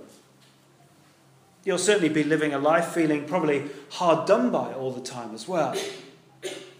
You'll 1.64 1.78
certainly 1.78 2.08
be 2.08 2.24
living 2.24 2.54
a 2.54 2.58
life 2.58 2.88
feeling 2.88 3.26
probably 3.26 3.68
hard 3.90 4.26
done 4.26 4.50
by 4.50 4.72
all 4.72 4.92
the 4.92 5.02
time 5.02 5.34
as 5.34 5.46
well. 5.46 5.76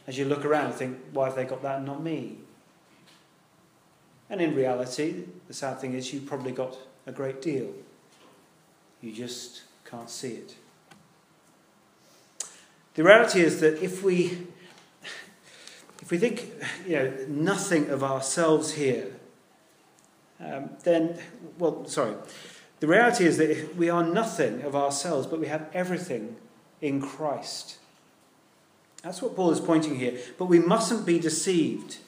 As 0.06 0.18
you 0.18 0.24
look 0.24 0.44
around 0.44 0.66
and 0.66 0.74
think, 0.74 0.98
why 1.12 1.26
have 1.26 1.36
they 1.36 1.44
got 1.44 1.62
that 1.62 1.78
and 1.78 1.86
not 1.86 2.02
me? 2.02 2.38
And 4.30 4.40
in 4.40 4.54
reality, 4.54 5.24
the 5.48 5.54
sad 5.54 5.80
thing 5.80 5.94
is, 5.94 6.14
you 6.14 6.20
probably 6.20 6.52
got 6.52 6.76
a 7.06 7.12
great 7.12 7.42
deal. 7.42 7.72
You 9.02 9.12
just 9.12 9.62
can't 9.84 10.08
see 10.08 10.34
it. 10.34 10.54
The 12.94 13.02
reality 13.02 13.40
is 13.40 13.60
that 13.60 13.82
if 13.82 14.02
we, 14.02 14.46
if 16.00 16.10
we 16.10 16.18
think 16.18 16.52
you 16.86 16.96
know, 16.96 17.12
nothing 17.28 17.90
of 17.90 18.04
ourselves 18.04 18.74
here, 18.74 19.12
um, 20.38 20.70
then, 20.84 21.18
well, 21.58 21.86
sorry. 21.86 22.14
The 22.78 22.86
reality 22.86 23.26
is 23.26 23.36
that 23.38 23.76
we 23.76 23.90
are 23.90 24.02
nothing 24.02 24.62
of 24.62 24.74
ourselves, 24.74 25.26
but 25.26 25.38
we 25.40 25.48
have 25.48 25.68
everything 25.74 26.36
in 26.80 27.00
Christ. 27.02 27.78
That's 29.02 29.20
what 29.20 29.36
Paul 29.36 29.50
is 29.50 29.60
pointing 29.60 29.96
here. 29.96 30.18
But 30.38 30.46
we 30.46 30.58
mustn't 30.58 31.04
be 31.04 31.18
deceived. 31.18 31.98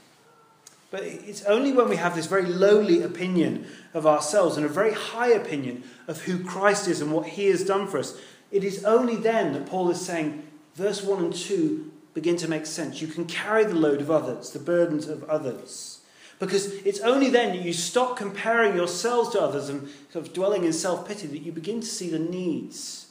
But 0.93 1.05
it's 1.05 1.43
only 1.47 1.73
when 1.73 1.89
we 1.89 1.97
have 1.97 2.15
this 2.15 2.27
very 2.27 2.45
lowly 2.45 3.03
opinion 3.03 3.67
of 3.95 4.07
ourselves 4.07 4.59
and 4.59 4.67
a 4.67 4.69
very 4.69 4.93
high 4.93 5.31
opinion 5.31 5.85
of 6.07 6.21
who 6.21 6.45
Christ 6.45 6.87
is 6.87 7.01
and 7.01 7.11
what 7.11 7.29
he 7.29 7.47
has 7.47 7.65
done 7.65 7.87
for 7.87 7.99
us, 7.99 8.21
it 8.51 8.63
is 8.63 8.85
only 8.85 9.17
then 9.17 9.55
that 9.55 9.65
Paul 9.65 9.91
is 9.91 10.05
saying, 10.05 10.47
verse 10.75 11.03
1 11.03 11.25
and 11.25 11.35
2 11.35 11.91
begin 12.13 12.37
to 12.37 12.47
make 12.47 12.67
sense. 12.67 13.01
You 13.01 13.09
can 13.09 13.25
carry 13.25 13.65
the 13.65 13.75
load 13.75 14.03
of 14.03 14.11
others, 14.11 14.51
the 14.51 14.59
burdens 14.59 15.09
of 15.09 15.25
others. 15.25 16.01
Because 16.39 16.67
it's 16.85 17.01
only 17.01 17.31
then 17.31 17.57
that 17.57 17.65
you 17.65 17.73
stop 17.73 18.19
comparing 18.19 18.77
yourselves 18.77 19.31
to 19.31 19.41
others 19.41 19.71
and 19.71 19.89
sort 20.13 20.27
of 20.27 20.35
dwelling 20.35 20.65
in 20.65 20.75
self 20.75 21.09
pity 21.09 21.27
that 21.29 21.39
you 21.39 21.53
begin 21.53 21.81
to 21.81 21.87
see 21.87 22.11
the 22.11 22.19
needs 22.19 23.07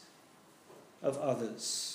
of 1.02 1.18
others. 1.18 1.91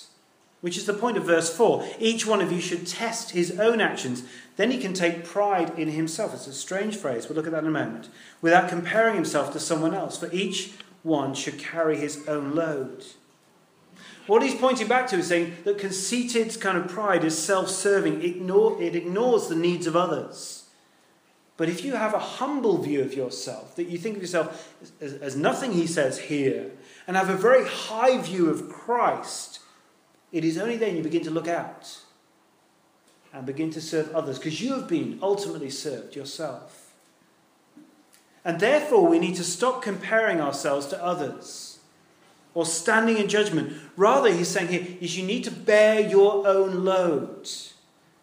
Which 0.61 0.77
is 0.77 0.85
the 0.85 0.93
point 0.93 1.17
of 1.17 1.23
verse 1.23 1.55
4. 1.55 1.87
Each 1.99 2.25
one 2.25 2.41
of 2.41 2.51
you 2.51 2.59
should 2.59 2.87
test 2.87 3.31
his 3.31 3.59
own 3.59 3.79
actions. 3.79 4.23
Then 4.55 4.71
he 4.71 4.79
can 4.79 4.93
take 4.93 5.23
pride 5.23 5.77
in 5.77 5.89
himself. 5.89 6.33
It's 6.33 6.47
a 6.47 6.53
strange 6.53 6.97
phrase. 6.97 7.27
We'll 7.27 7.35
look 7.35 7.45
at 7.45 7.51
that 7.51 7.63
in 7.63 7.67
a 7.67 7.71
moment. 7.71 8.09
Without 8.41 8.69
comparing 8.69 9.15
himself 9.15 9.53
to 9.53 9.59
someone 9.59 9.93
else. 9.93 10.17
For 10.17 10.31
each 10.31 10.73
one 11.03 11.35
should 11.35 11.59
carry 11.59 11.97
his 11.97 12.27
own 12.27 12.55
load. 12.55 13.05
What 14.27 14.43
he's 14.43 14.55
pointing 14.55 14.87
back 14.87 15.07
to 15.07 15.17
is 15.17 15.27
saying 15.27 15.55
that 15.63 15.77
conceited 15.77 16.59
kind 16.59 16.77
of 16.77 16.89
pride 16.89 17.23
is 17.23 17.37
self 17.37 17.69
serving, 17.69 18.21
it 18.21 18.95
ignores 18.95 19.47
the 19.47 19.55
needs 19.55 19.87
of 19.87 19.95
others. 19.95 20.65
But 21.55 21.69
if 21.69 21.83
you 21.83 21.95
have 21.95 22.13
a 22.13 22.19
humble 22.19 22.77
view 22.77 23.01
of 23.01 23.15
yourself, 23.15 23.75
that 23.77 23.87
you 23.87 23.97
think 23.97 24.17
of 24.17 24.21
yourself 24.21 24.75
as, 25.01 25.13
as, 25.13 25.35
nothing, 25.35 25.71
he 25.71 25.87
says 25.87 26.19
here, 26.19 26.71
and 27.07 27.17
have 27.17 27.29
a 27.29 27.35
very 27.35 27.65
high 27.65 28.19
view 28.19 28.49
of 28.49 28.69
Christ, 28.69 29.59
it 30.31 30.43
is 30.43 30.57
only 30.57 30.77
then 30.77 30.95
you 30.95 31.03
begin 31.03 31.23
to 31.23 31.31
look 31.31 31.47
out 31.47 31.99
and 33.33 33.45
begin 33.45 33.69
to 33.71 33.81
serve 33.81 34.13
others 34.15 34.37
because 34.37 34.61
you 34.61 34.73
have 34.73 34.87
been 34.87 35.19
ultimately 35.21 35.69
served 35.69 36.15
yourself. 36.15 36.93
And 38.43 38.59
therefore, 38.59 39.07
we 39.07 39.19
need 39.19 39.35
to 39.35 39.43
stop 39.43 39.81
comparing 39.81 40.39
ourselves 40.39 40.87
to 40.87 41.03
others 41.03 41.79
or 42.53 42.65
standing 42.65 43.17
in 43.17 43.27
judgment. 43.27 43.73
Rather, 43.95 44.31
he's 44.31 44.47
saying 44.47 44.69
here 44.69 44.87
is 45.01 45.17
you 45.17 45.25
need 45.25 45.43
to 45.43 45.51
bear 45.51 45.99
your 45.99 46.47
own 46.47 46.85
load. 46.85 47.49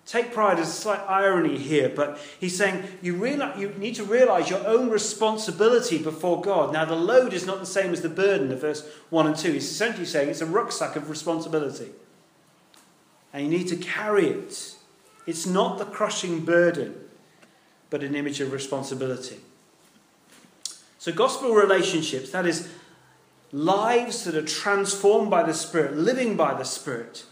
Take 0.07 0.35
pride 0.35 0.59
as 0.59 0.69
a 0.69 0.73
slight 0.73 1.01
irony 1.09 1.57
here, 1.57 1.89
but 1.89 2.19
he's 2.39 2.57
saying 2.57 2.85
you, 3.01 3.15
realize, 3.15 3.59
you 3.59 3.71
need 3.79 3.95
to 3.95 4.05
realize 4.05 4.51
your 4.51 4.67
own 4.67 4.91
responsibility 4.91 5.97
before 5.97 6.43
God. 6.43 6.75
Now, 6.75 6.85
the 6.85 6.95
load 6.95 7.33
is 7.33 7.47
not 7.47 7.59
the 7.59 7.67
same 7.67 7.93
as 7.93 8.03
the 8.03 8.11
burden 8.11 8.53
of 8.53 8.61
verse 8.61 8.87
1 9.09 9.27
and 9.27 9.37
2. 9.37 9.53
He's 9.53 9.71
essentially 9.71 10.05
saying 10.05 10.29
it's 10.29 10.43
a 10.43 10.47
rucksack 10.47 10.95
of 10.97 11.09
responsibility. 11.09 11.89
And 13.33 13.45
you 13.45 13.49
need 13.49 13.69
to 13.69 13.77
carry 13.77 14.27
it. 14.27 14.75
It's 15.27 15.47
not 15.47 15.79
the 15.79 15.87
crushing 15.87 16.45
burden, 16.45 16.97
but 17.89 18.03
an 18.03 18.15
image 18.15 18.43
of 18.43 18.53
responsibility. 18.53 19.39
So, 20.99 21.13
gospel 21.13 21.55
relationships, 21.55 22.31
that 22.31 22.47
is, 22.47 22.69
lives 23.53 24.25
that 24.25 24.35
are 24.35 24.43
transformed 24.43 25.31
by 25.31 25.45
the 25.45 25.55
Spirit, 25.55 25.97
living 25.97 26.37
by 26.37 26.53
the 26.53 26.65
Spirit, 26.65 27.25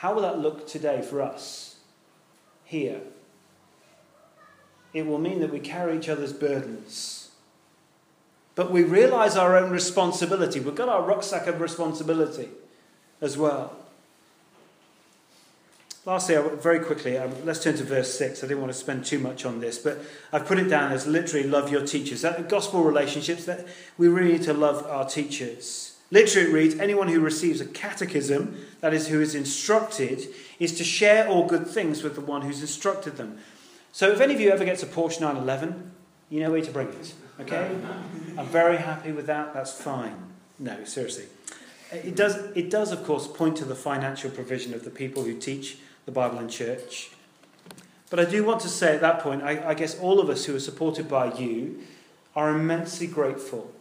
how 0.00 0.14
will 0.14 0.22
that 0.22 0.38
look 0.38 0.66
today 0.66 1.02
for 1.02 1.20
us 1.20 1.76
here? 2.64 3.02
It 4.94 5.06
will 5.06 5.18
mean 5.18 5.40
that 5.40 5.52
we 5.52 5.60
carry 5.60 5.98
each 5.98 6.08
other's 6.08 6.32
burdens. 6.32 7.32
But 8.54 8.70
we 8.70 8.82
realize 8.82 9.36
our 9.36 9.58
own 9.58 9.70
responsibility. 9.70 10.58
We've 10.58 10.74
got 10.74 10.88
our 10.88 11.02
rucksack 11.02 11.46
of 11.48 11.60
responsibility 11.60 12.48
as 13.20 13.36
well. 13.36 13.76
Lastly, 16.06 16.38
very 16.62 16.80
quickly, 16.80 17.18
um, 17.18 17.34
let's 17.44 17.62
turn 17.62 17.76
to 17.76 17.84
verse 17.84 18.16
6. 18.16 18.42
I 18.42 18.46
didn't 18.46 18.62
want 18.62 18.72
to 18.72 18.78
spend 18.78 19.04
too 19.04 19.18
much 19.18 19.44
on 19.44 19.60
this, 19.60 19.76
but 19.76 19.98
I've 20.32 20.46
put 20.46 20.58
it 20.58 20.70
down 20.70 20.92
as 20.92 21.06
literally 21.06 21.46
love 21.46 21.70
your 21.70 21.84
teachers. 21.84 22.22
That 22.22 22.48
gospel 22.48 22.82
relationships, 22.84 23.44
that 23.44 23.66
we 23.98 24.08
really 24.08 24.32
need 24.32 24.44
to 24.44 24.54
love 24.54 24.86
our 24.86 25.06
teachers. 25.06 25.89
Literally, 26.10 26.48
it 26.48 26.52
reads 26.52 26.74
anyone 26.78 27.08
who 27.08 27.20
receives 27.20 27.60
a 27.60 27.66
catechism, 27.66 28.56
that 28.80 28.92
is, 28.92 29.08
who 29.08 29.20
is 29.20 29.34
instructed, 29.34 30.28
is 30.58 30.76
to 30.76 30.84
share 30.84 31.28
all 31.28 31.46
good 31.46 31.66
things 31.66 32.02
with 32.02 32.16
the 32.16 32.20
one 32.20 32.42
who's 32.42 32.60
instructed 32.60 33.16
them. 33.16 33.38
So 33.92 34.10
if 34.10 34.20
any 34.20 34.34
of 34.34 34.40
you 34.40 34.50
ever 34.50 34.64
gets 34.64 34.82
a 34.82 34.86
Porsche 34.86 35.20
911, 35.20 35.92
you 36.28 36.40
know 36.40 36.50
where 36.50 36.62
to 36.62 36.70
bring 36.70 36.88
it. 36.88 37.14
Okay? 37.40 37.76
I'm 38.36 38.46
very 38.46 38.76
happy 38.76 39.12
with 39.12 39.26
that. 39.26 39.54
That's 39.54 39.72
fine. 39.72 40.16
No, 40.58 40.84
seriously. 40.84 41.26
It 41.92 42.14
does, 42.14 42.36
it 42.54 42.70
does, 42.70 42.92
of 42.92 43.04
course, 43.04 43.26
point 43.26 43.56
to 43.58 43.64
the 43.64 43.74
financial 43.74 44.30
provision 44.30 44.74
of 44.74 44.84
the 44.84 44.90
people 44.90 45.24
who 45.24 45.38
teach 45.38 45.78
the 46.06 46.12
Bible 46.12 46.38
in 46.38 46.48
church. 46.48 47.10
But 48.10 48.20
I 48.20 48.24
do 48.24 48.44
want 48.44 48.60
to 48.62 48.68
say 48.68 48.94
at 48.94 49.00
that 49.00 49.20
point, 49.20 49.42
I, 49.42 49.70
I 49.70 49.74
guess 49.74 49.98
all 49.98 50.20
of 50.20 50.28
us 50.28 50.44
who 50.44 50.54
are 50.56 50.60
supported 50.60 51.08
by 51.08 51.32
you 51.34 51.80
are 52.34 52.50
immensely 52.50 53.06
grateful 53.06 53.72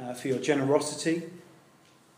uh, 0.00 0.14
for 0.14 0.28
your 0.28 0.38
generosity. 0.38 1.22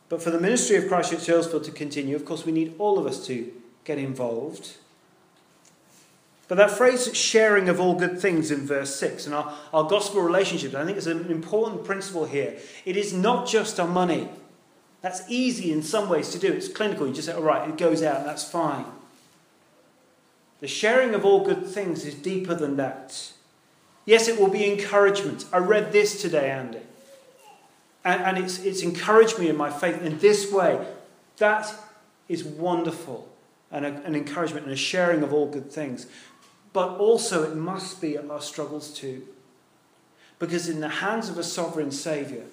But 0.09 0.23
for 0.23 0.31
the 0.31 0.41
ministry 0.41 0.77
of 0.77 0.89
Christ 0.89 1.11
Church 1.11 1.27
Earlsfield 1.27 1.65
to 1.65 1.71
continue, 1.71 2.15
of 2.15 2.25
course, 2.25 2.45
we 2.45 2.53
need 2.53 2.75
all 2.79 2.99
of 2.99 3.07
us 3.07 3.27
to 3.27 3.51
get 3.85 3.99
involved. 3.99 4.77
But 6.49 6.59
that 6.59 6.71
phrase, 6.71 7.17
sharing 7.17 7.71
of 7.71 7.81
all 7.81 7.95
good 7.95 8.21
things 8.21 8.51
in 8.51 8.67
verse 8.67 8.95
6, 8.97 9.25
and 9.27 9.35
our, 9.35 9.57
our 9.73 9.89
gospel 9.89 10.21
relationships, 10.21 10.75
I 10.75 10.85
think 10.85 10.99
is 10.99 11.07
an 11.07 11.31
important 11.31 11.85
principle 11.85 12.27
here. 12.27 12.59
It 12.85 12.97
is 12.97 13.15
not 13.15 13.49
just 13.49 13.81
our 13.81 13.89
money. 13.89 14.29
That's 15.01 15.23
easy 15.29 15.73
in 15.73 15.83
some 15.83 16.11
ways 16.11 16.29
to 16.31 16.39
do. 16.39 16.53
It's 16.53 16.69
clinical. 16.69 17.07
You 17.07 17.15
just 17.15 17.27
say, 17.29 17.35
all 17.35 17.43
right, 17.43 17.69
it 17.69 17.79
goes 17.79 18.03
out, 18.03 18.25
that's 18.25 18.45
fine. 18.49 18.85
The 20.61 20.69
sharing 20.69 21.15
of 21.15 21.25
all 21.25 21.45
good 21.45 21.67
things 21.67 22.05
is 22.05 22.15
deeper 22.15 22.55
than 22.55 22.77
that. 22.77 23.33
Yes, 24.05 24.29
it 24.29 24.39
will 24.39 24.51
be 24.51 24.71
encouragement. 24.71 25.47
I 25.53 25.59
read 25.59 25.91
this 25.91 26.21
today, 26.21 26.51
Andy. 26.51 26.81
And, 28.05 28.23
and 28.23 28.39
it's, 28.39 28.59
it's 28.61 28.83
encouraged 28.83 29.39
me 29.39 29.49
in 29.49 29.57
my 29.57 29.71
faith 29.71 30.03
in 30.03 30.19
this 30.19 30.51
way. 30.51 30.85
That 31.39 31.73
is 32.29 32.45
wonderful. 32.45 33.29
And 33.71 33.87
a, 33.87 34.03
an 34.05 34.15
encouragement 34.15 34.65
and 34.67 34.73
a 34.73 34.77
sharing 34.77 35.23
of 35.23 35.33
all 35.33 35.47
good 35.47 35.71
things. 35.71 36.07
But 36.73 36.99
also, 36.99 37.43
it 37.43 37.57
must 37.57 38.01
be 38.01 38.19
our 38.19 38.41
struggles 38.41 38.93
too. 38.93 39.27
Because 40.39 40.69
in 40.69 40.81
the 40.81 40.89
hands 40.89 41.29
of 41.29 41.39
a 41.39 41.45
sovereign 41.45 41.93
Saviour, 41.93 42.45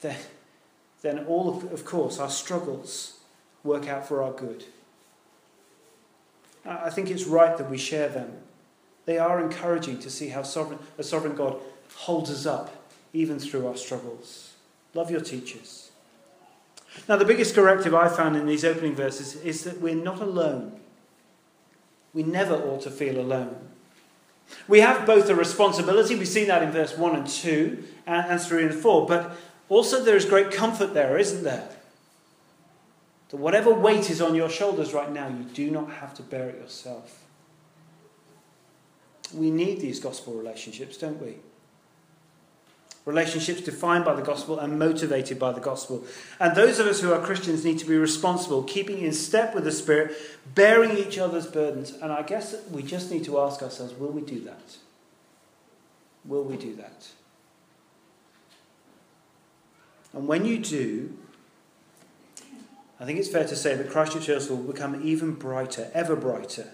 there, 0.00 0.18
then 1.02 1.24
all 1.26 1.48
of, 1.48 1.72
of 1.72 1.84
course, 1.84 2.18
our 2.18 2.28
struggles 2.28 3.18
work 3.62 3.88
out 3.88 4.06
for 4.06 4.22
our 4.22 4.32
good. 4.32 4.64
I 6.66 6.90
think 6.90 7.10
it's 7.10 7.24
right 7.24 7.56
that 7.56 7.70
we 7.70 7.78
share 7.78 8.08
them. 8.08 8.32
They 9.06 9.18
are 9.18 9.40
encouraging 9.40 9.98
to 10.00 10.10
see 10.10 10.28
how 10.28 10.42
sovereign, 10.42 10.78
a 10.98 11.02
sovereign 11.02 11.36
God 11.36 11.58
holds 11.94 12.30
us 12.30 12.46
up 12.46 12.73
even 13.14 13.38
through 13.38 13.66
our 13.66 13.76
struggles. 13.76 14.52
Love 14.92 15.10
your 15.10 15.22
teachers. 15.22 15.90
Now, 17.08 17.16
the 17.16 17.24
biggest 17.24 17.54
corrective 17.54 17.94
I 17.94 18.08
found 18.08 18.36
in 18.36 18.46
these 18.46 18.64
opening 18.64 18.94
verses 18.94 19.36
is 19.36 19.64
that 19.64 19.80
we're 19.80 19.94
not 19.94 20.20
alone. 20.20 20.78
We 22.12 22.22
never 22.22 22.54
ought 22.54 22.82
to 22.82 22.90
feel 22.90 23.18
alone. 23.18 23.56
We 24.68 24.80
have 24.80 25.06
both 25.06 25.30
a 25.30 25.34
responsibility, 25.34 26.14
we've 26.14 26.28
seen 26.28 26.48
that 26.48 26.62
in 26.62 26.70
verse 26.70 26.96
1 26.96 27.16
and 27.16 27.26
2, 27.26 27.82
and, 28.06 28.30
and 28.30 28.40
3 28.40 28.64
and 28.66 28.74
4, 28.74 29.06
but 29.06 29.36
also, 29.68 30.04
there 30.04 30.16
is 30.16 30.24
great 30.26 30.50
comfort 30.50 30.92
there, 30.92 31.16
isn't 31.16 31.42
there? 31.42 31.68
That 33.30 33.36
whatever 33.38 33.72
weight 33.72 34.10
is 34.10 34.20
on 34.20 34.34
your 34.34 34.50
shoulders 34.50 34.92
right 34.92 35.10
now, 35.10 35.28
you 35.28 35.44
do 35.44 35.70
not 35.70 35.90
have 35.90 36.14
to 36.14 36.22
bear 36.22 36.50
it 36.50 36.60
yourself. 36.60 37.24
We 39.32 39.50
need 39.50 39.80
these 39.80 40.00
gospel 40.00 40.34
relationships, 40.34 40.98
don't 40.98 41.20
we? 41.20 41.36
Relationships 43.04 43.60
defined 43.60 44.04
by 44.04 44.14
the 44.14 44.22
gospel 44.22 44.58
and 44.58 44.78
motivated 44.78 45.38
by 45.38 45.52
the 45.52 45.60
gospel. 45.60 46.04
And 46.40 46.56
those 46.56 46.78
of 46.78 46.86
us 46.86 47.02
who 47.02 47.12
are 47.12 47.20
Christians 47.20 47.62
need 47.62 47.78
to 47.80 47.86
be 47.86 47.96
responsible, 47.96 48.62
keeping 48.62 49.00
in 49.00 49.12
step 49.12 49.54
with 49.54 49.64
the 49.64 49.72
Spirit, 49.72 50.16
bearing 50.54 50.96
each 50.96 51.18
other's 51.18 51.46
burdens. 51.46 51.92
And 51.92 52.10
I 52.10 52.22
guess 52.22 52.54
we 52.70 52.82
just 52.82 53.10
need 53.10 53.24
to 53.24 53.38
ask 53.40 53.62
ourselves 53.62 53.92
will 53.94 54.10
we 54.10 54.22
do 54.22 54.40
that? 54.40 54.76
Will 56.24 56.44
we 56.44 56.56
do 56.56 56.74
that? 56.76 57.08
And 60.14 60.26
when 60.26 60.46
you 60.46 60.58
do, 60.58 61.12
I 62.98 63.04
think 63.04 63.18
it's 63.18 63.28
fair 63.28 63.46
to 63.46 63.56
say 63.56 63.74
that 63.74 63.90
Christchurch 63.90 64.24
Church 64.24 64.48
will 64.48 64.56
become 64.56 65.06
even 65.06 65.32
brighter, 65.34 65.90
ever 65.92 66.16
brighter, 66.16 66.68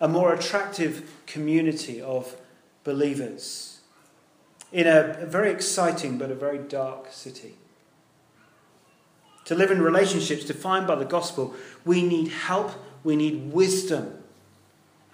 a 0.00 0.08
more 0.08 0.34
attractive 0.34 1.10
community 1.26 2.02
of 2.02 2.36
believers 2.84 3.75
in 4.72 4.86
a, 4.86 5.26
very 5.26 5.50
exciting 5.50 6.18
but 6.18 6.30
a 6.30 6.34
very 6.34 6.58
dark 6.58 7.12
city. 7.12 7.54
To 9.46 9.54
live 9.54 9.70
in 9.70 9.80
relationships 9.80 10.44
defined 10.44 10.86
by 10.86 10.96
the 10.96 11.04
gospel, 11.04 11.54
we 11.84 12.02
need 12.02 12.28
help, 12.28 12.72
we 13.04 13.14
need 13.14 13.52
wisdom. 13.52 14.22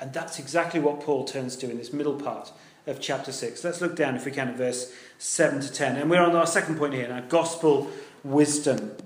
And 0.01 0.13
that's 0.13 0.39
exactly 0.39 0.81
what 0.81 1.01
Paul 1.01 1.25
turns 1.25 1.55
to 1.57 1.71
in 1.71 1.77
this 1.77 1.93
middle 1.93 2.15
part 2.15 2.51
of 2.87 2.99
chapter 2.99 3.31
6. 3.31 3.63
Let's 3.63 3.81
look 3.81 3.95
down, 3.95 4.17
if 4.17 4.25
we 4.25 4.33
can, 4.33 4.49
at 4.49 4.57
verse 4.57 4.93
7 5.19 5.61
to 5.61 5.71
10. 5.71 5.97
And 5.97 6.11
we're 6.11 6.23
on 6.23 6.35
our 6.35 6.47
second 6.47 6.79
point 6.79 6.95
here 6.95 7.09
now 7.09 7.21
gospel 7.21 7.91
wisdom. 8.25 8.97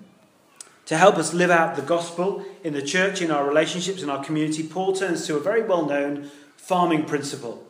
To 0.87 0.97
help 0.97 1.17
us 1.17 1.35
live 1.35 1.51
out 1.51 1.75
the 1.75 1.83
gospel 1.83 2.45
in 2.63 2.73
the 2.73 2.83
church, 2.83 3.21
in 3.21 3.33
our 3.33 3.47
relationships, 3.47 4.03
in 4.03 4.09
our 4.09 4.25
community, 4.25 4.63
Paul 4.63 4.95
turns 4.95 5.27
to 5.27 5.37
a 5.37 5.41
very 5.41 5.63
well 5.63 5.85
known 5.85 6.31
farming 6.57 7.05
principle. 7.05 7.66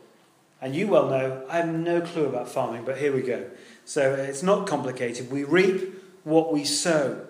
And 0.61 0.75
you 0.75 0.89
well 0.89 1.09
know, 1.09 1.45
I 1.49 1.59
have 1.59 1.69
no 1.69 2.01
clue 2.01 2.27
about 2.27 2.49
farming, 2.49 2.85
but 2.85 2.99
here 2.99 3.15
we 3.15 3.23
go. 3.23 3.45
So 3.85 4.15
it's 4.15 4.43
not 4.43 4.67
complicated. 4.67 5.31
We 5.31 5.45
reap 5.45 6.03
what 6.25 6.53
we 6.53 6.65
sow. 6.65 7.27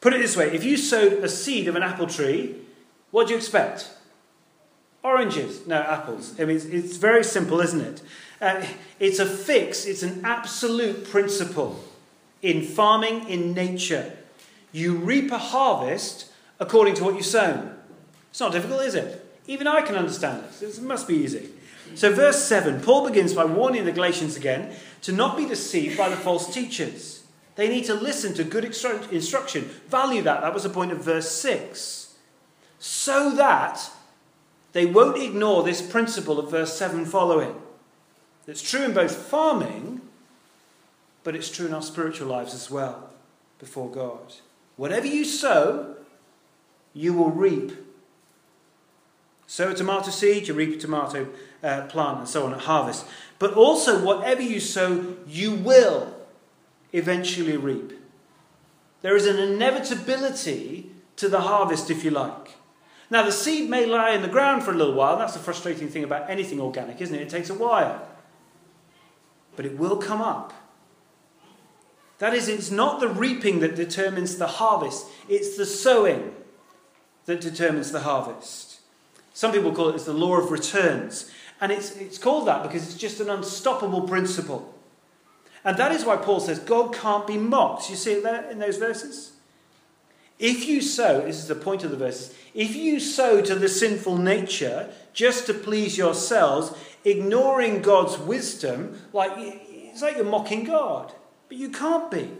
Put 0.00 0.12
it 0.12 0.20
this 0.20 0.36
way 0.36 0.54
if 0.54 0.62
you 0.62 0.76
sowed 0.76 1.24
a 1.24 1.28
seed 1.28 1.66
of 1.68 1.76
an 1.76 1.82
apple 1.82 2.06
tree, 2.06 2.56
what 3.10 3.26
do 3.26 3.32
you 3.32 3.38
expect? 3.38 3.90
Oranges, 5.02 5.66
no 5.66 5.80
apples. 5.80 6.38
I 6.38 6.44
mean, 6.44 6.56
it's, 6.56 6.96
very 6.96 7.24
simple, 7.24 7.60
isn't 7.60 7.80
it? 7.80 8.02
Uh, 8.40 8.66
it's 8.98 9.18
a 9.18 9.26
fix, 9.26 9.86
it's 9.86 10.02
an 10.02 10.24
absolute 10.24 11.08
principle 11.08 11.82
in 12.42 12.62
farming, 12.62 13.28
in 13.28 13.54
nature. 13.54 14.12
You 14.72 14.96
reap 14.96 15.30
a 15.30 15.38
harvest 15.38 16.30
according 16.60 16.94
to 16.94 17.04
what 17.04 17.14
you've 17.14 17.24
sown. 17.24 17.76
It's 18.30 18.40
not 18.40 18.52
difficult, 18.52 18.82
is 18.82 18.94
it? 18.94 19.24
Even 19.46 19.66
I 19.66 19.82
can 19.82 19.94
understand 19.94 20.44
it. 20.44 20.62
It 20.62 20.82
must 20.82 21.08
be 21.08 21.14
easy. 21.14 21.50
So, 21.94 22.12
verse 22.12 22.44
7, 22.44 22.80
Paul 22.82 23.06
begins 23.06 23.32
by 23.32 23.44
warning 23.44 23.84
the 23.84 23.92
Galatians 23.92 24.36
again 24.36 24.74
to 25.02 25.12
not 25.12 25.36
be 25.36 25.46
deceived 25.46 25.96
by 25.96 26.08
the 26.08 26.16
false 26.16 26.52
teachers. 26.52 27.24
They 27.54 27.68
need 27.68 27.84
to 27.84 27.94
listen 27.94 28.34
to 28.34 28.44
good 28.44 28.64
instruction, 28.64 29.62
value 29.88 30.22
that. 30.22 30.42
That 30.42 30.52
was 30.52 30.64
the 30.64 30.68
point 30.68 30.92
of 30.92 31.02
verse 31.02 31.30
6. 31.30 32.14
So 32.78 33.30
that 33.36 33.90
they 34.72 34.84
won't 34.84 35.16
ignore 35.16 35.62
this 35.62 35.80
principle 35.80 36.38
of 36.38 36.50
verse 36.50 36.76
7 36.76 37.06
following. 37.06 37.54
It's 38.46 38.62
true 38.62 38.82
in 38.82 38.92
both 38.92 39.16
farming, 39.16 40.02
but 41.24 41.34
it's 41.34 41.50
true 41.50 41.66
in 41.66 41.74
our 41.74 41.82
spiritual 41.82 42.28
lives 42.28 42.52
as 42.52 42.70
well 42.70 43.08
before 43.58 43.90
God. 43.90 44.34
Whatever 44.76 45.06
you 45.06 45.24
sow, 45.24 45.96
you 46.92 47.14
will 47.14 47.30
reap. 47.30 47.72
Sow 49.46 49.70
a 49.70 49.74
tomato 49.74 50.10
seed, 50.10 50.48
you 50.48 50.54
reap 50.54 50.76
a 50.76 50.78
tomato 50.78 51.28
uh, 51.62 51.82
plant, 51.82 52.18
and 52.18 52.28
so 52.28 52.46
on 52.46 52.54
at 52.54 52.60
harvest. 52.60 53.06
But 53.38 53.54
also, 53.54 54.02
whatever 54.04 54.42
you 54.42 54.60
sow, 54.60 55.16
you 55.26 55.54
will 55.54 56.14
eventually 56.92 57.56
reap. 57.56 57.92
There 59.02 59.16
is 59.16 59.26
an 59.26 59.38
inevitability 59.38 60.90
to 61.16 61.28
the 61.28 61.42
harvest, 61.42 61.90
if 61.90 62.04
you 62.04 62.10
like. 62.10 62.56
Now, 63.10 63.22
the 63.22 63.32
seed 63.32 63.70
may 63.70 63.86
lie 63.86 64.10
in 64.10 64.22
the 64.22 64.28
ground 64.28 64.64
for 64.64 64.72
a 64.72 64.74
little 64.74 64.94
while. 64.94 65.16
That's 65.16 65.34
the 65.34 65.38
frustrating 65.38 65.88
thing 65.88 66.04
about 66.04 66.28
anything 66.28 66.60
organic, 66.60 67.00
isn't 67.00 67.14
it? 67.14 67.22
It 67.22 67.28
takes 67.28 67.50
a 67.50 67.54
while. 67.54 68.06
But 69.54 69.64
it 69.64 69.78
will 69.78 69.96
come 69.96 70.20
up. 70.20 70.52
That 72.18 72.34
is, 72.34 72.48
it's 72.48 72.70
not 72.70 73.00
the 73.00 73.08
reaping 73.08 73.60
that 73.60 73.76
determines 73.76 74.36
the 74.38 74.46
harvest, 74.46 75.06
it's 75.28 75.56
the 75.56 75.66
sowing 75.66 76.34
that 77.26 77.40
determines 77.40 77.92
the 77.92 78.00
harvest. 78.00 78.80
Some 79.34 79.52
people 79.52 79.72
call 79.72 79.90
it 79.90 80.04
the 80.04 80.14
law 80.14 80.38
of 80.38 80.50
returns. 80.50 81.30
And 81.60 81.72
it's, 81.72 81.96
it's 81.96 82.18
called 82.18 82.46
that 82.48 82.62
because 82.62 82.86
it's 82.86 82.98
just 82.98 83.20
an 83.20 83.30
unstoppable 83.30 84.02
principle. 84.02 84.74
And 85.64 85.76
that 85.78 85.92
is 85.92 86.04
why 86.04 86.16
Paul 86.16 86.40
says 86.40 86.58
God 86.58 86.94
can't 86.94 87.26
be 87.26 87.38
mocked. 87.38 87.90
You 87.90 87.96
see 87.96 88.12
it 88.12 88.22
there 88.22 88.48
in 88.50 88.58
those 88.58 88.76
verses? 88.76 89.32
If 90.38 90.66
you 90.66 90.82
sow, 90.82 91.22
this 91.22 91.38
is 91.38 91.48
the 91.48 91.54
point 91.54 91.82
of 91.82 91.90
the 91.90 91.96
verses, 91.96 92.34
if 92.54 92.76
you 92.76 93.00
sow 93.00 93.40
to 93.40 93.54
the 93.54 93.68
sinful 93.68 94.18
nature 94.18 94.90
just 95.14 95.46
to 95.46 95.54
please 95.54 95.96
yourselves, 95.96 96.76
ignoring 97.04 97.80
God's 97.80 98.18
wisdom, 98.18 99.00
like 99.12 99.32
it's 99.36 100.02
like 100.02 100.16
you're 100.16 100.26
mocking 100.26 100.64
God. 100.64 101.12
But 101.48 101.56
you 101.56 101.70
can't 101.70 102.10
be. 102.10 102.30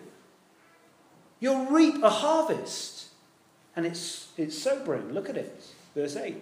You'll 1.41 1.67
reap 1.67 2.03
a 2.03 2.11
harvest. 2.11 3.07
And 3.75 3.87
it's, 3.87 4.29
it's 4.37 4.59
sobering. 4.59 5.13
Look 5.13 5.29
at 5.29 5.37
it. 5.37 5.67
Verse 5.95 6.17
8. 6.17 6.35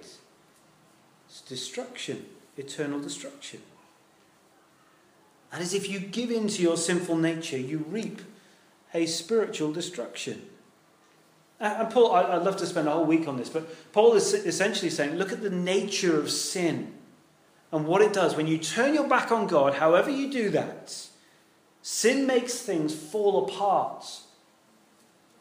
It's 1.28 1.40
destruction, 1.42 2.26
eternal 2.56 3.00
destruction. 3.00 3.60
And 5.52 5.62
as 5.62 5.72
if 5.72 5.88
you 5.88 6.00
give 6.00 6.30
in 6.30 6.48
to 6.48 6.62
your 6.62 6.76
sinful 6.76 7.16
nature, 7.16 7.58
you 7.58 7.78
reap 7.88 8.20
a 8.92 9.06
spiritual 9.06 9.72
destruction. 9.72 10.42
Uh, 11.60 11.76
and 11.78 11.90
Paul, 11.90 12.12
I'd 12.12 12.42
love 12.42 12.56
to 12.58 12.66
spend 12.66 12.88
a 12.88 12.90
whole 12.90 13.04
week 13.04 13.28
on 13.28 13.36
this, 13.36 13.48
but 13.48 13.92
Paul 13.92 14.14
is 14.14 14.34
essentially 14.34 14.90
saying 14.90 15.14
look 15.14 15.32
at 15.32 15.42
the 15.42 15.50
nature 15.50 16.18
of 16.18 16.30
sin 16.30 16.92
and 17.72 17.86
what 17.86 18.02
it 18.02 18.12
does. 18.12 18.36
When 18.36 18.46
you 18.46 18.58
turn 18.58 18.94
your 18.94 19.08
back 19.08 19.30
on 19.30 19.46
God, 19.46 19.74
however 19.74 20.10
you 20.10 20.30
do 20.30 20.50
that, 20.50 20.96
sin 21.82 22.26
makes 22.26 22.58
things 22.58 22.94
fall 22.94 23.46
apart. 23.46 24.04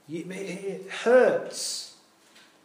It 0.09 0.89
hurts. 0.89 1.95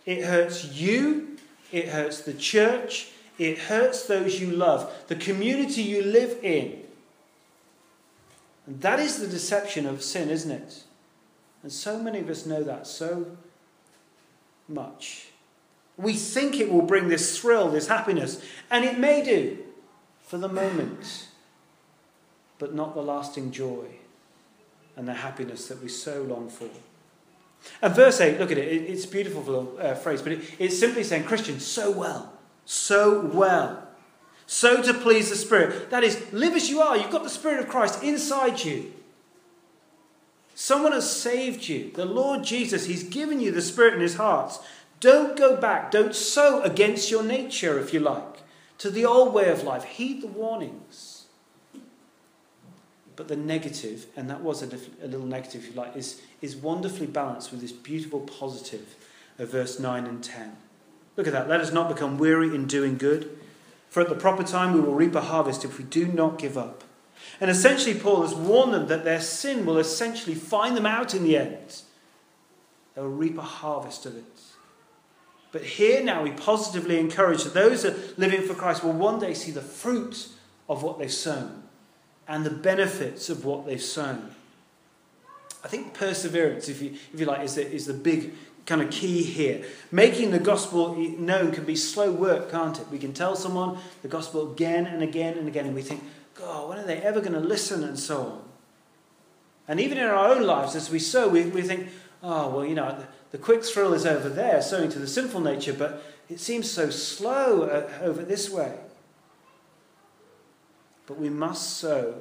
It 0.05 0.25
hurts 0.25 0.65
you, 0.65 1.37
it 1.71 1.89
hurts 1.89 2.23
the 2.23 2.33
church, 2.33 3.11
it 3.38 3.59
hurts 3.59 4.05
those 4.07 4.40
you 4.40 4.51
love, 4.51 4.92
the 5.07 5.16
community 5.16 5.83
you 5.83 6.03
live 6.03 6.38
in. 6.42 6.83
And 8.66 8.81
that 8.81 8.98
is 8.98 9.18
the 9.18 9.27
deception 9.27 9.87
of 9.87 10.03
sin, 10.03 10.29
isn't 10.29 10.51
it? 10.51 10.83
And 11.62 11.72
so 11.72 11.98
many 11.98 12.18
of 12.18 12.29
us 12.29 12.46
know 12.46 12.62
that 12.62 12.87
so 12.87 13.37
much. 14.68 15.29
We 15.96 16.14
think 16.14 16.57
it 16.57 16.70
will 16.70 16.83
bring 16.83 17.09
this 17.09 17.38
thrill, 17.38 17.70
this 17.70 17.88
happiness, 17.88 18.42
and 18.70 18.85
it 18.85 18.98
may 18.98 19.22
do 19.22 19.59
for 20.22 20.38
the 20.38 20.48
moment, 20.48 21.29
but 22.59 22.74
not 22.74 22.94
the 22.94 23.03
lasting 23.03 23.51
joy 23.51 23.87
and 24.96 25.09
the 25.09 25.14
happiness 25.14 25.68
that 25.68 25.83
we 25.83 25.88
so 25.88 26.22
long 26.22 26.48
for. 26.48 26.68
And 27.83 27.94
verse 27.94 28.20
8, 28.20 28.38
look 28.38 28.53
at 28.53 28.59
it, 28.59 28.68
it's 28.68 29.05
a 29.05 29.09
beautiful 29.09 29.77
uh, 29.81 29.94
phrase, 29.94 30.22
but 30.22 30.33
it, 30.33 30.40
it's 30.59 30.79
simply 30.79 31.03
saying, 31.03 31.24
Christian, 31.24 31.59
so 31.59 31.90
well, 31.90 32.38
so 32.68 33.18
well. 33.20 33.88
So 34.46 34.83
to 34.83 34.92
please 34.92 35.31
the 35.31 35.37
Spirit. 35.37 35.88
That 35.88 36.04
is, 36.04 36.22
live 36.33 36.54
as 36.54 36.68
you 36.68 36.83
are. 36.83 36.98
You've 36.98 37.11
got 37.11 37.22
the 37.22 37.31
Spirit 37.31 37.61
of 37.61 37.68
Christ 37.68 38.02
inside 38.02 38.62
you. 38.62 38.92
Someone 40.54 40.92
has 40.92 41.11
saved 41.11 41.66
you. 41.66 41.90
The 41.94 42.04
Lord 42.04 42.44
Jesus, 42.44 42.85
He's 42.85 43.04
given 43.04 43.40
you 43.40 43.52
the 43.52 43.62
Spirit 43.62 43.94
in 43.94 44.00
His 44.00 44.16
heart. 44.16 44.59
Don't 45.00 45.35
go 45.35 45.57
back. 45.57 45.90
Don't 45.90 46.14
sow 46.14 46.61
against 46.61 47.11
your 47.11 47.22
nature, 47.22 47.78
if 47.78 47.94
you 47.94 48.00
like, 48.00 48.42
to 48.76 48.90
the 48.90 49.07
old 49.07 49.33
way 49.33 49.50
of 49.50 49.62
life. 49.62 49.85
Heed 49.85 50.20
the 50.22 50.26
warnings. 50.26 51.24
But 53.16 53.28
the 53.28 53.37
negative, 53.37 54.07
and 54.14 54.28
that 54.28 54.42
was 54.42 54.62
a, 54.62 54.66
a 55.02 55.09
little 55.09 55.26
negative, 55.26 55.64
if 55.64 55.70
you 55.70 55.74
like, 55.74 55.96
is, 55.96 56.20
is 56.42 56.54
wonderfully 56.54 57.07
balanced 57.07 57.50
with 57.50 57.62
this 57.62 57.72
beautiful 57.72 58.20
positive 58.20 58.94
of 59.38 59.50
verse 59.52 59.78
9 59.78 60.04
and 60.04 60.22
10. 60.22 60.57
Look 61.18 61.26
at 61.26 61.33
that. 61.33 61.48
Let 61.48 61.61
us 61.61 61.72
not 61.72 61.88
become 61.88 62.16
weary 62.16 62.54
in 62.54 62.66
doing 62.66 62.96
good, 62.96 63.28
for 63.90 64.00
at 64.00 64.09
the 64.09 64.14
proper 64.14 64.44
time 64.44 64.72
we 64.72 64.81
will 64.81 64.94
reap 64.94 65.16
a 65.16 65.20
harvest 65.20 65.64
if 65.64 65.76
we 65.76 65.83
do 65.83 66.07
not 66.07 66.38
give 66.38 66.57
up. 66.57 66.85
And 67.40 67.50
essentially, 67.50 67.98
Paul 67.98 68.22
has 68.22 68.37
warned 68.37 68.72
them 68.72 68.87
that 68.87 69.02
their 69.02 69.20
sin 69.20 69.66
will 69.66 69.78
essentially 69.78 70.37
find 70.37 70.76
them 70.76 70.87
out 70.87 71.14
in 71.14 71.24
the 71.24 71.37
end. 71.37 71.83
They'll 72.94 73.09
reap 73.09 73.37
a 73.37 73.42
harvest 73.42 74.07
of 74.07 74.16
it. 74.16 74.24
But 75.50 75.64
here 75.64 76.04
now, 76.04 76.22
we 76.22 76.31
positively 76.31 77.00
encourage 77.00 77.42
that 77.42 77.54
those 77.54 77.83
that 77.83 77.94
are 77.94 78.14
living 78.16 78.42
for 78.42 78.54
Christ 78.54 78.85
will 78.85 78.92
one 78.92 79.18
day 79.18 79.35
see 79.35 79.50
the 79.50 79.61
fruit 79.61 80.28
of 80.68 80.85
what 80.85 81.00
they've 81.00 81.12
sown 81.12 81.64
and 82.28 82.46
the 82.46 82.50
benefits 82.50 83.28
of 83.28 83.44
what 83.44 83.66
they've 83.66 83.83
sown. 83.83 84.37
I 85.64 85.68
think 85.68 85.94
perseverance, 85.94 86.68
if 86.68 86.81
you, 86.81 86.96
if 87.12 87.18
you 87.18 87.26
like, 87.26 87.40
is 87.40 87.57
the, 87.57 87.68
is 87.68 87.87
the 87.87 87.94
big 87.94 88.35
kind 88.68 88.83
of 88.83 88.90
key 88.90 89.22
here. 89.22 89.64
Making 89.90 90.31
the 90.31 90.38
gospel 90.38 90.94
known 90.94 91.52
can 91.52 91.64
be 91.64 91.74
slow 91.74 92.12
work, 92.12 92.50
can't 92.50 92.78
it? 92.78 92.87
We 92.90 92.98
can 92.98 93.14
tell 93.14 93.35
someone 93.35 93.78
the 94.02 94.09
gospel 94.09 94.52
again 94.52 94.87
and 94.87 95.02
again 95.02 95.38
and 95.38 95.48
again, 95.48 95.64
and 95.64 95.74
we 95.74 95.81
think, 95.81 96.04
God, 96.35 96.68
when 96.68 96.78
are 96.78 96.87
they 96.87 96.98
ever 96.98 97.20
going 97.20 97.33
to 97.33 97.40
listen 97.40 97.83
and 97.83 97.98
so 97.98 98.20
on? 98.20 98.42
And 99.68 99.81
even 99.81 99.96
in 99.96 100.04
our 100.04 100.28
own 100.28 100.42
lives, 100.42 100.76
as 100.76 100.90
we 100.90 100.98
sow, 100.98 101.28
we, 101.28 101.44
we 101.44 101.62
think, 101.62 101.88
oh, 102.22 102.50
well, 102.50 102.64
you 102.64 102.74
know, 102.74 102.94
the, 102.94 103.07
the 103.31 103.38
quick 103.38 103.64
thrill 103.64 103.94
is 103.94 104.04
over 104.04 104.28
there, 104.28 104.61
sowing 104.61 104.90
to 104.90 104.98
the 104.98 105.09
sinful 105.09 105.40
nature, 105.40 105.72
but 105.72 106.02
it 106.28 106.38
seems 106.38 106.70
so 106.70 106.90
slow 106.90 107.62
uh, 107.62 107.88
over 108.02 108.22
this 108.22 108.50
way. 108.50 108.74
But 111.07 111.18
we 111.18 111.31
must 111.31 111.78
sow 111.78 112.16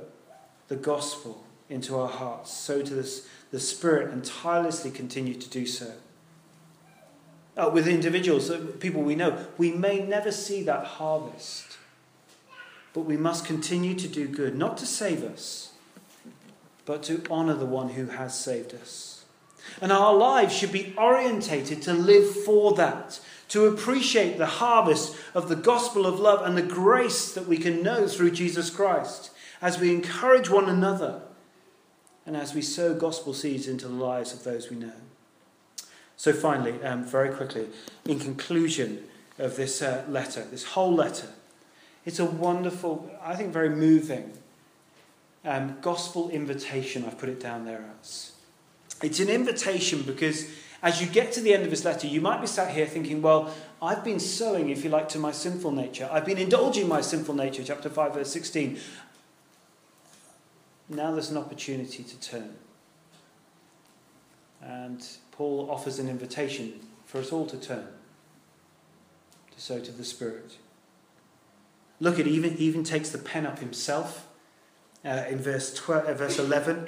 the 0.70 0.78
gospel 0.78 1.44
into 1.70 1.98
our 1.98 2.08
hearts, 2.08 2.54
sow 2.54 2.82
to 2.82 2.94
this, 2.94 3.28
the 3.52 3.60
Spirit, 3.60 4.14
and 4.14 4.24
tirelessly 4.24 4.92
continue 4.92 5.34
to 5.34 5.50
do 5.50 5.66
so. 5.66 5.92
Uh, 7.58 7.70
with 7.74 7.88
individuals, 7.88 8.52
uh, 8.52 8.66
people 8.80 9.02
we 9.02 9.16
know, 9.16 9.48
we 9.58 9.72
may 9.72 10.00
never 10.00 10.32
see 10.32 10.62
that 10.64 10.86
harvest. 10.86 11.78
But 12.94 13.02
we 13.02 13.18
must 13.18 13.46
continue 13.46 13.96
to 13.96 14.08
do 14.08 14.28
good, 14.28 14.56
not 14.56 14.78
to 14.78 14.86
save 14.86 15.24
us, 15.24 15.72
but 16.86 17.02
to 17.04 17.24
honour 17.32 17.56
the 17.56 17.66
one 17.66 17.90
who 17.90 18.08
has 18.08 18.38
saved 18.38 18.76
us. 18.76 19.26
And 19.82 19.92
our 19.92 20.14
lives 20.16 20.56
should 20.56 20.72
be 20.72 20.94
orientated 20.98 21.82
to 21.84 21.94
live 21.94 22.30
for 22.44 22.74
that, 22.76 23.20
to 23.50 23.66
appreciate 23.66 24.38
the 24.38 24.46
harvest 24.46 25.16
of 25.34 25.50
the 25.50 25.56
gospel 25.56 26.06
of 26.06 26.20
love 26.20 26.46
and 26.46 26.58
the 26.58 26.62
grace 26.62 27.34
that 27.34 27.48
we 27.48 27.58
can 27.58 27.82
know 27.82 28.08
through 28.08 28.32
Jesus 28.32 28.70
Christ 28.70 29.32
as 29.62 29.80
we 29.80 29.92
encourage 29.92 30.50
one 30.50 30.70
another 30.70 31.22
and 32.26 32.36
as 32.36 32.54
we 32.54 32.62
sow 32.62 32.94
gospel 32.94 33.34
seeds 33.34 33.68
into 33.68 33.88
the 33.88 33.94
lives 33.94 34.34
of 34.34 34.44
those 34.44 34.70
we 34.70 34.78
know. 34.78 34.92
So, 36.18 36.34
finally, 36.34 36.84
um, 36.84 37.04
very 37.04 37.34
quickly, 37.34 37.68
in 38.06 38.20
conclusion 38.20 39.04
of 39.38 39.56
this 39.56 39.82
uh, 39.82 40.04
letter, 40.10 40.44
this 40.50 40.64
whole 40.64 40.94
letter, 40.94 41.28
it's 42.06 42.20
a 42.20 42.26
wonderful, 42.26 43.10
I 43.24 43.36
think, 43.36 43.54
very 43.54 43.70
moving 43.70 44.34
um, 45.46 45.78
gospel 45.82 46.30
invitation. 46.30 47.06
I've 47.06 47.18
put 47.18 47.30
it 47.30 47.40
down 47.40 47.66
there 47.66 47.86
as. 48.02 48.32
It's 49.04 49.20
an 49.20 49.30
invitation 49.30 50.02
because 50.02 50.50
As 50.82 51.02
you 51.02 51.08
get 51.08 51.32
to 51.34 51.42
the 51.42 51.54
end 51.54 51.64
of 51.64 51.72
this 51.72 51.84
letter, 51.84 52.08
you 52.08 52.22
might 52.22 52.40
be 52.40 52.48
sat 52.48 52.74
here 52.74 52.86
thinking, 52.86 53.22
well, 53.22 53.54
I've 53.82 54.04
been 54.04 54.20
sowing, 54.20 54.70
if 54.70 54.84
you 54.84 54.90
like, 54.90 55.10
to 55.10 55.20
my 55.20 55.32
sinful 55.32 55.72
nature. 55.72 56.08
I've 56.12 56.26
been 56.26 56.38
indulging 56.38 56.88
my 56.88 57.02
sinful 57.02 57.34
nature, 57.34 57.64
chapter 57.64 57.90
5, 57.90 58.14
verse 58.14 58.32
16. 58.32 58.80
Now 60.90 61.12
there's 61.12 61.32
an 61.32 61.38
opportunity 61.38 62.04
to 62.04 62.20
turn. 62.20 62.56
And 64.62 65.06
Paul 65.38 65.70
offers 65.70 66.00
an 66.00 66.10
invitation 66.10 66.80
for 67.06 67.20
us 67.20 67.32
all 67.32 67.46
to 67.46 67.58
turn, 67.58 67.88
to 69.54 69.62
sow 69.62 69.80
to 69.80 69.92
the 69.92 70.04
Spirit. 70.04 70.58
Look, 72.00 72.18
it 72.18 72.26
even, 72.26 72.58
even 72.58 72.84
takes 72.84 73.10
the 73.10 73.20
pen 73.20 73.46
up 73.46 73.60
himself 73.60 74.28
uh, 75.06 75.26
in 75.30 75.38
verse, 75.38 75.74
12, 75.76 76.06
uh, 76.06 76.14
verse 76.16 76.40
11. 76.40 76.88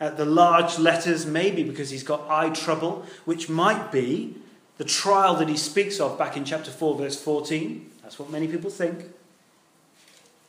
Uh, 0.00 0.10
the 0.10 0.24
large 0.24 0.78
letters, 0.78 1.26
maybe 1.26 1.62
because 1.62 1.90
he's 1.90 2.02
got 2.02 2.28
eye 2.28 2.50
trouble, 2.50 3.06
which 3.24 3.48
might 3.48 3.92
be 3.92 4.34
the 4.76 4.84
trial 4.84 5.36
that 5.36 5.48
he 5.48 5.56
speaks 5.56 6.00
of 6.00 6.18
back 6.18 6.36
in 6.36 6.44
chapter 6.44 6.70
4, 6.72 6.96
verse 6.96 7.20
14. 7.20 7.90
That's 8.02 8.18
what 8.18 8.30
many 8.30 8.48
people 8.48 8.70
think. 8.70 9.04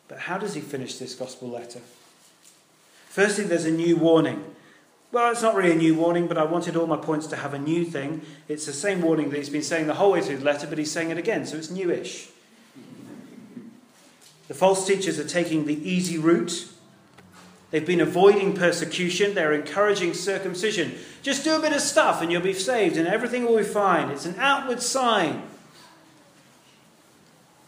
But 0.07 0.19
how 0.19 0.39
does 0.39 0.55
he 0.55 0.61
finish 0.61 0.97
this 0.97 1.13
gospel 1.13 1.49
letter? 1.49 1.81
Firstly, 3.09 3.43
there's 3.43 3.65
a 3.65 3.71
new 3.71 3.95
warning. 3.95 4.55
Well, 5.11 5.31
it's 5.31 5.41
not 5.41 5.55
really 5.55 5.71
a 5.71 5.75
new 5.75 5.95
warning, 5.95 6.27
but 6.27 6.37
I 6.37 6.43
wanted 6.43 6.75
all 6.75 6.85
my 6.85 6.97
points 6.97 7.25
to 7.27 7.35
have 7.35 7.55
a 7.55 7.59
new 7.59 7.83
thing. 7.83 8.21
It's 8.47 8.65
the 8.67 8.73
same 8.73 9.01
warning 9.01 9.31
that 9.31 9.37
he's 9.37 9.49
been 9.49 9.63
saying 9.63 9.87
the 9.87 9.95
whole 9.95 10.11
way 10.11 10.21
through 10.21 10.37
the 10.37 10.45
letter, 10.45 10.67
but 10.67 10.77
he's 10.77 10.91
saying 10.91 11.09
it 11.09 11.17
again, 11.17 11.45
so 11.47 11.57
it's 11.57 11.71
newish. 11.71 12.29
The 14.47 14.53
false 14.53 14.85
teachers 14.85 15.19
are 15.19 15.27
taking 15.27 15.65
the 15.65 15.89
easy 15.89 16.17
route. 16.17 16.67
They've 17.71 17.85
been 17.85 18.01
avoiding 18.01 18.55
persecution. 18.55 19.35
They're 19.35 19.53
encouraging 19.53 20.15
circumcision. 20.15 20.95
Just 21.21 21.43
do 21.43 21.55
a 21.55 21.59
bit 21.59 21.71
of 21.71 21.81
stuff 21.81 22.21
and 22.21 22.31
you'll 22.31 22.41
be 22.41 22.53
saved 22.53 22.97
and 22.97 23.07
everything 23.07 23.45
will 23.45 23.57
be 23.57 23.63
fine. 23.63 24.09
It's 24.09 24.25
an 24.25 24.35
outward 24.39 24.81
sign. 24.81 25.43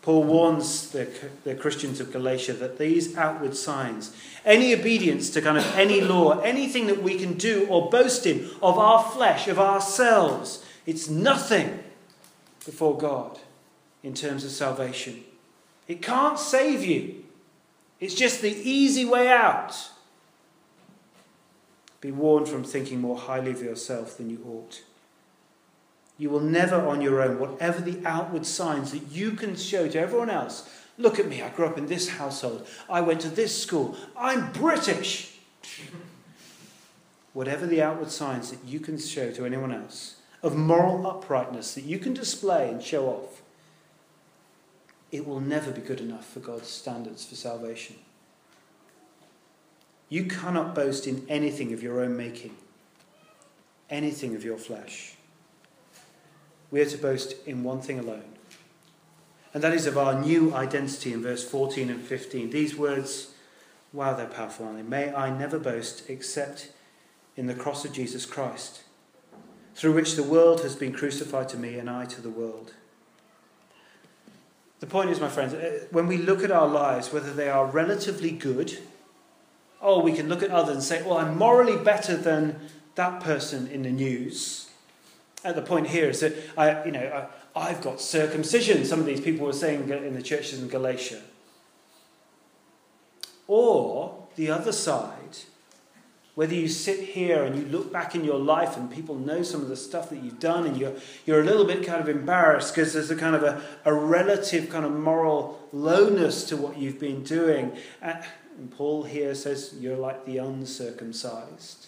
Paul 0.01 0.23
warns 0.23 0.89
the, 0.89 1.07
the 1.43 1.53
Christians 1.53 1.99
of 1.99 2.11
Galatia 2.11 2.53
that 2.53 2.79
these 2.79 3.15
outward 3.15 3.55
signs, 3.55 4.15
any 4.43 4.73
obedience 4.73 5.29
to 5.31 5.41
kind 5.41 5.57
of 5.57 5.75
any 5.75 6.01
law, 6.01 6.39
anything 6.39 6.87
that 6.87 7.03
we 7.03 7.17
can 7.19 7.33
do 7.33 7.67
or 7.69 7.89
boast 7.89 8.25
in 8.25 8.49
of 8.63 8.79
our 8.79 9.03
flesh, 9.03 9.47
of 9.47 9.59
ourselves, 9.59 10.65
it's 10.87 11.07
nothing 11.07 11.83
before 12.65 12.97
God 12.97 13.39
in 14.01 14.15
terms 14.15 14.43
of 14.43 14.51
salvation. 14.51 15.23
It 15.87 16.01
can't 16.01 16.39
save 16.39 16.83
you. 16.83 17.23
It's 17.99 18.15
just 18.15 18.41
the 18.41 18.49
easy 18.51 19.05
way 19.05 19.27
out. 19.27 19.91
Be 21.99 22.11
warned 22.11 22.49
from 22.49 22.63
thinking 22.63 22.99
more 22.99 23.17
highly 23.17 23.51
of 23.51 23.61
yourself 23.61 24.17
than 24.17 24.31
you 24.31 24.43
ought. 24.47 24.81
You 26.21 26.29
will 26.29 26.39
never 26.39 26.75
on 26.75 27.01
your 27.01 27.19
own, 27.19 27.39
whatever 27.39 27.81
the 27.81 27.99
outward 28.05 28.45
signs 28.45 28.91
that 28.91 29.11
you 29.11 29.31
can 29.31 29.55
show 29.55 29.87
to 29.87 29.99
everyone 29.99 30.29
else. 30.29 30.69
Look 30.99 31.17
at 31.17 31.27
me, 31.27 31.41
I 31.41 31.49
grew 31.49 31.65
up 31.65 31.79
in 31.79 31.87
this 31.87 32.09
household. 32.09 32.67
I 32.87 33.01
went 33.01 33.21
to 33.21 33.29
this 33.29 33.59
school. 33.59 33.97
I'm 34.15 34.51
British. 34.51 35.39
whatever 37.33 37.65
the 37.65 37.81
outward 37.81 38.11
signs 38.11 38.51
that 38.51 38.63
you 38.67 38.79
can 38.79 38.99
show 38.99 39.31
to 39.31 39.47
anyone 39.47 39.73
else 39.73 40.17
of 40.43 40.55
moral 40.55 41.07
uprightness 41.07 41.73
that 41.73 41.85
you 41.85 41.97
can 41.97 42.13
display 42.13 42.69
and 42.69 42.83
show 42.83 43.07
off, 43.07 43.41
it 45.11 45.27
will 45.27 45.39
never 45.39 45.71
be 45.71 45.81
good 45.81 46.01
enough 46.01 46.27
for 46.27 46.39
God's 46.39 46.69
standards 46.69 47.25
for 47.25 47.33
salvation. 47.33 47.95
You 50.07 50.25
cannot 50.25 50.75
boast 50.75 51.07
in 51.07 51.25
anything 51.27 51.73
of 51.73 51.81
your 51.81 51.99
own 51.99 52.15
making, 52.15 52.55
anything 53.89 54.35
of 54.35 54.43
your 54.43 54.59
flesh. 54.59 55.15
We 56.71 56.81
are 56.81 56.85
to 56.85 56.97
boast 56.97 57.35
in 57.45 57.63
one 57.63 57.81
thing 57.81 57.99
alone, 57.99 58.23
and 59.53 59.61
that 59.61 59.73
is 59.73 59.85
of 59.85 59.97
our 59.97 60.19
new 60.19 60.53
identity 60.53 61.11
in 61.11 61.21
verse 61.21 61.47
14 61.47 61.89
and 61.89 62.01
15. 62.01 62.49
These 62.49 62.75
words, 62.75 63.33
wow, 63.91 64.13
they're 64.13 64.25
powerful, 64.25 64.65
aren't 64.65 64.77
they? 64.77 64.83
May 64.83 65.13
I 65.13 65.37
never 65.37 65.59
boast 65.59 66.09
except 66.09 66.71
in 67.35 67.47
the 67.47 67.53
cross 67.53 67.83
of 67.83 67.91
Jesus 67.91 68.25
Christ, 68.25 68.83
through 69.75 69.93
which 69.93 70.15
the 70.15 70.23
world 70.23 70.61
has 70.61 70.75
been 70.75 70.93
crucified 70.93 71.49
to 71.49 71.57
me 71.57 71.77
and 71.77 71.89
I 71.89 72.05
to 72.05 72.21
the 72.21 72.29
world. 72.29 72.73
The 74.79 74.87
point 74.87 75.11
is, 75.11 75.19
my 75.19 75.29
friends, 75.29 75.53
uh, 75.53 75.85
when 75.91 76.07
we 76.07 76.17
look 76.17 76.43
at 76.43 76.51
our 76.51 76.67
lives, 76.67 77.13
whether 77.13 77.31
they 77.31 77.49
are 77.49 77.65
relatively 77.67 78.31
good, 78.31 78.79
oh, 79.81 80.01
we 80.01 80.11
can 80.11 80.27
look 80.27 80.41
at 80.41 80.49
others 80.49 80.75
and 80.75 80.83
say, 80.83 81.03
well, 81.03 81.17
I'm 81.17 81.37
morally 81.37 81.77
better 81.77 82.17
than 82.17 82.59
that 82.95 83.21
person 83.21 83.67
in 83.67 83.83
the 83.83 83.91
news. 83.91 84.70
And 85.43 85.55
the 85.55 85.61
point 85.61 85.87
here 85.87 86.09
is 86.09 86.19
that 86.19 86.33
I, 86.57 86.85
you 86.85 86.91
know, 86.91 87.27
I, 87.55 87.69
I've 87.69 87.81
got 87.81 87.99
circumcision. 87.99 88.85
Some 88.85 88.99
of 88.99 89.05
these 89.05 89.21
people 89.21 89.45
were 89.45 89.53
saying 89.53 89.89
in 89.89 90.13
the 90.13 90.21
churches 90.21 90.61
in 90.61 90.67
Galatia. 90.67 91.21
Or 93.47 94.27
the 94.35 94.49
other 94.49 94.71
side, 94.71 95.39
whether 96.35 96.53
you 96.53 96.69
sit 96.69 96.99
here 96.99 97.43
and 97.43 97.55
you 97.55 97.65
look 97.65 97.91
back 97.91 98.15
in 98.15 98.23
your 98.23 98.39
life 98.39 98.77
and 98.77 98.89
people 98.89 99.15
know 99.15 99.43
some 99.43 99.61
of 99.61 99.67
the 99.67 99.75
stuff 99.75 100.09
that 100.09 100.23
you've 100.23 100.39
done 100.39 100.65
and 100.65 100.77
you're, 100.77 100.93
you're 101.25 101.41
a 101.41 101.43
little 101.43 101.65
bit 101.65 101.85
kind 101.85 102.01
of 102.01 102.07
embarrassed 102.07 102.73
because 102.73 102.93
there's 102.93 103.11
a 103.11 103.15
kind 103.15 103.35
of 103.35 103.43
a, 103.43 103.61
a 103.83 103.93
relative 103.93 104.69
kind 104.69 104.85
of 104.85 104.93
moral 104.93 105.67
lowness 105.73 106.45
to 106.45 106.55
what 106.55 106.77
you've 106.77 106.99
been 106.99 107.23
doing. 107.23 107.75
And 108.01 108.23
Paul 108.71 109.03
here 109.03 109.35
says 109.35 109.75
you're 109.79 109.97
like 109.97 110.25
the 110.25 110.37
uncircumcised. 110.37 111.87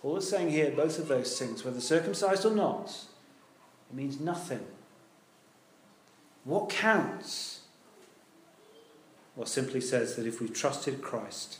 Paul 0.00 0.16
is 0.16 0.28
saying 0.28 0.50
here 0.50 0.70
both 0.70 0.98
of 0.98 1.08
those 1.08 1.38
things, 1.38 1.64
whether 1.64 1.80
circumcised 1.80 2.44
or 2.44 2.54
not, 2.54 2.86
it 3.90 3.96
means 3.96 4.20
nothing. 4.20 4.64
What 6.44 6.68
counts? 6.68 7.60
Well, 9.34 9.46
simply 9.46 9.80
says 9.80 10.16
that 10.16 10.26
if 10.26 10.40
we've 10.40 10.54
trusted 10.54 11.02
Christ, 11.02 11.58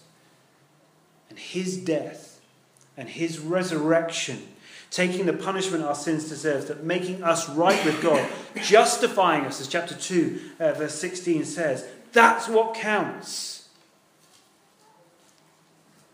and 1.30 1.38
his 1.38 1.76
death 1.76 2.40
and 2.96 3.08
his 3.08 3.38
resurrection, 3.38 4.42
taking 4.90 5.26
the 5.26 5.32
punishment 5.32 5.84
our 5.84 5.94
sins 5.94 6.28
deserve, 6.28 6.68
that 6.68 6.84
making 6.84 7.22
us 7.22 7.48
right 7.48 7.84
with 7.84 8.02
God, 8.02 8.28
justifying 8.62 9.44
us, 9.44 9.60
as 9.60 9.68
chapter 9.68 9.94
2, 9.94 10.40
uh, 10.58 10.72
verse 10.72 10.94
16 10.94 11.44
says, 11.44 11.86
that's 12.12 12.48
what 12.48 12.74
counts. 12.74 13.68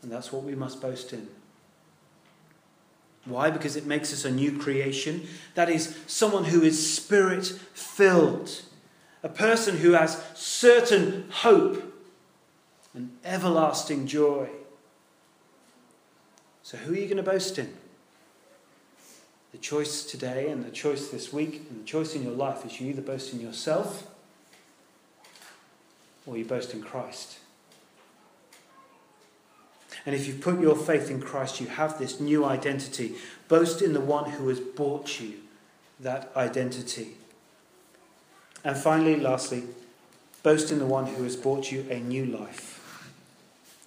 And 0.03 0.11
that's 0.11 0.33
what 0.33 0.43
we 0.43 0.55
must 0.55 0.83
boast 0.83 1.13
in. 1.13 1.29
Why? 3.25 3.51
Because 3.51 3.77
it 3.77 3.87
makes 3.87 4.13
us 4.13 4.25
a 4.25 4.31
new 4.31 4.59
creation. 4.59 5.27
That 5.55 5.71
is, 5.71 5.99
someone 6.07 6.45
who 6.45 6.63
is 6.63 6.95
spirit 6.95 7.47
filled, 7.73 8.63
a 9.23 9.29
person 9.29 9.79
who 9.79 9.93
has 9.93 10.23
certain 10.35 11.27
hope 11.31 11.93
and 12.93 13.11
everlasting 13.25 14.07
joy. 14.07 14.49
So, 16.63 16.77
who 16.77 16.93
are 16.93 16.97
you 16.97 17.05
going 17.05 17.17
to 17.17 17.23
boast 17.23 17.59
in? 17.59 17.75
The 19.53 19.59
choice 19.59 20.05
today 20.05 20.49
and 20.49 20.65
the 20.65 20.71
choice 20.71 21.09
this 21.09 21.33
week 21.33 21.67
and 21.71 21.81
the 21.81 21.87
choice 21.87 22.15
in 22.15 22.23
your 22.23 22.33
life 22.33 22.67
is 22.67 22.81
you 22.81 22.89
either 22.89 23.03
boast 23.03 23.33
in 23.33 23.41
yourself 23.41 24.07
or 26.27 26.37
you 26.37 26.45
boast 26.45 26.75
in 26.75 26.83
Christ. 26.83 27.39
And 30.07 30.15
if 30.15 30.27
you've 30.27 30.41
put 30.41 30.61
your 30.61 30.77
faith 30.77 31.11
in 31.11 31.21
Christ, 31.21 31.61
you 31.61 31.67
have 31.67 31.99
this 31.99 32.21
new 32.21 32.45
identity. 32.45 33.15
Boast 33.49 33.81
in 33.81 33.93
the 33.95 34.01
one 34.01 34.31
who 34.33 34.49
has 34.49 34.61
bought 34.61 35.21
you 35.21 35.35
that 36.01 36.31
identity. 36.37 37.17
And 38.63 38.77
finally, 38.77 39.19
lastly, 39.19 39.65
boast 40.43 40.71
in 40.71 40.79
the 40.79 40.87
one 40.87 41.07
who 41.07 41.25
has 41.25 41.37
bought 41.37 41.73
you 41.73 41.87
a 41.91 42.01
new 42.01 42.27
life. 42.27 42.81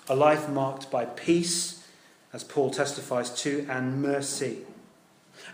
A 0.09 0.15
life 0.15 0.49
marked 0.49 0.89
by 0.89 1.05
peace 1.05 1.77
as 2.33 2.43
Paul 2.43 2.71
testifies 2.71 3.29
to, 3.41 3.65
and 3.69 4.01
mercy. 4.01 4.59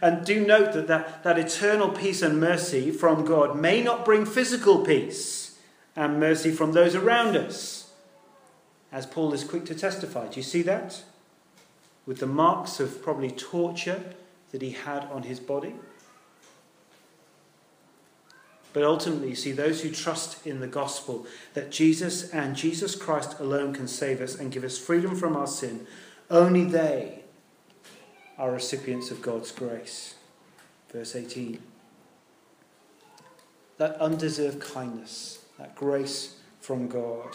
And 0.02 0.26
do 0.26 0.46
note 0.46 0.74
that, 0.74 0.88
that 0.88 1.24
that 1.24 1.40
eternal 1.40 1.90
peace 1.90 2.22
and 2.22 2.40
mercy 2.40 2.92
from 2.92 3.26
God 3.26 3.58
may 3.58 3.82
not 3.82 4.06
bring 4.06 4.26
physical 4.26 4.84
peace 4.84 5.58
and 5.96 6.20
mercy 6.20 6.52
from 6.52 6.74
those 6.74 6.96
around 6.96 7.38
us, 7.38 7.83
as 8.94 9.08
Paul 9.08 9.34
is 9.34 9.44
quick 9.44 9.66
to 9.66 9.76
testify. 9.76 10.28
Do 10.28 10.38
you 10.38 10.44
see 10.44 10.62
that? 10.62 11.04
With 12.06 12.20
the 12.20 12.28
marks 12.28 12.80
of 12.80 13.02
probably 13.02 13.32
torture 13.32 14.14
that 14.52 14.62
he 14.62 14.72
had 14.72 15.06
on 15.06 15.24
his 15.24 15.40
body. 15.40 15.74
But 18.72 18.84
ultimately, 18.84 19.30
you 19.30 19.36
see, 19.36 19.52
those 19.52 19.82
who 19.82 19.92
trust 19.92 20.46
in 20.46 20.60
the 20.60 20.68
gospel 20.68 21.26
that 21.54 21.72
Jesus 21.72 22.30
and 22.30 22.56
Jesus 22.56 22.96
Christ 22.96 23.40
alone 23.40 23.74
can 23.74 23.88
save 23.88 24.22
us 24.22 24.36
and 24.36 24.52
give 24.52 24.64
us 24.64 24.78
freedom 24.78 25.16
from 25.16 25.36
our 25.36 25.48
sin 25.48 25.86
only 26.30 26.64
they 26.64 27.24
are 28.38 28.52
recipients 28.52 29.12
of 29.12 29.22
God's 29.22 29.52
grace. 29.52 30.16
Verse 30.92 31.16
18. 31.16 31.62
That 33.78 33.96
undeserved 33.98 34.60
kindness, 34.60 35.46
that 35.60 35.76
grace 35.76 36.38
from 36.60 36.88
God. 36.88 37.34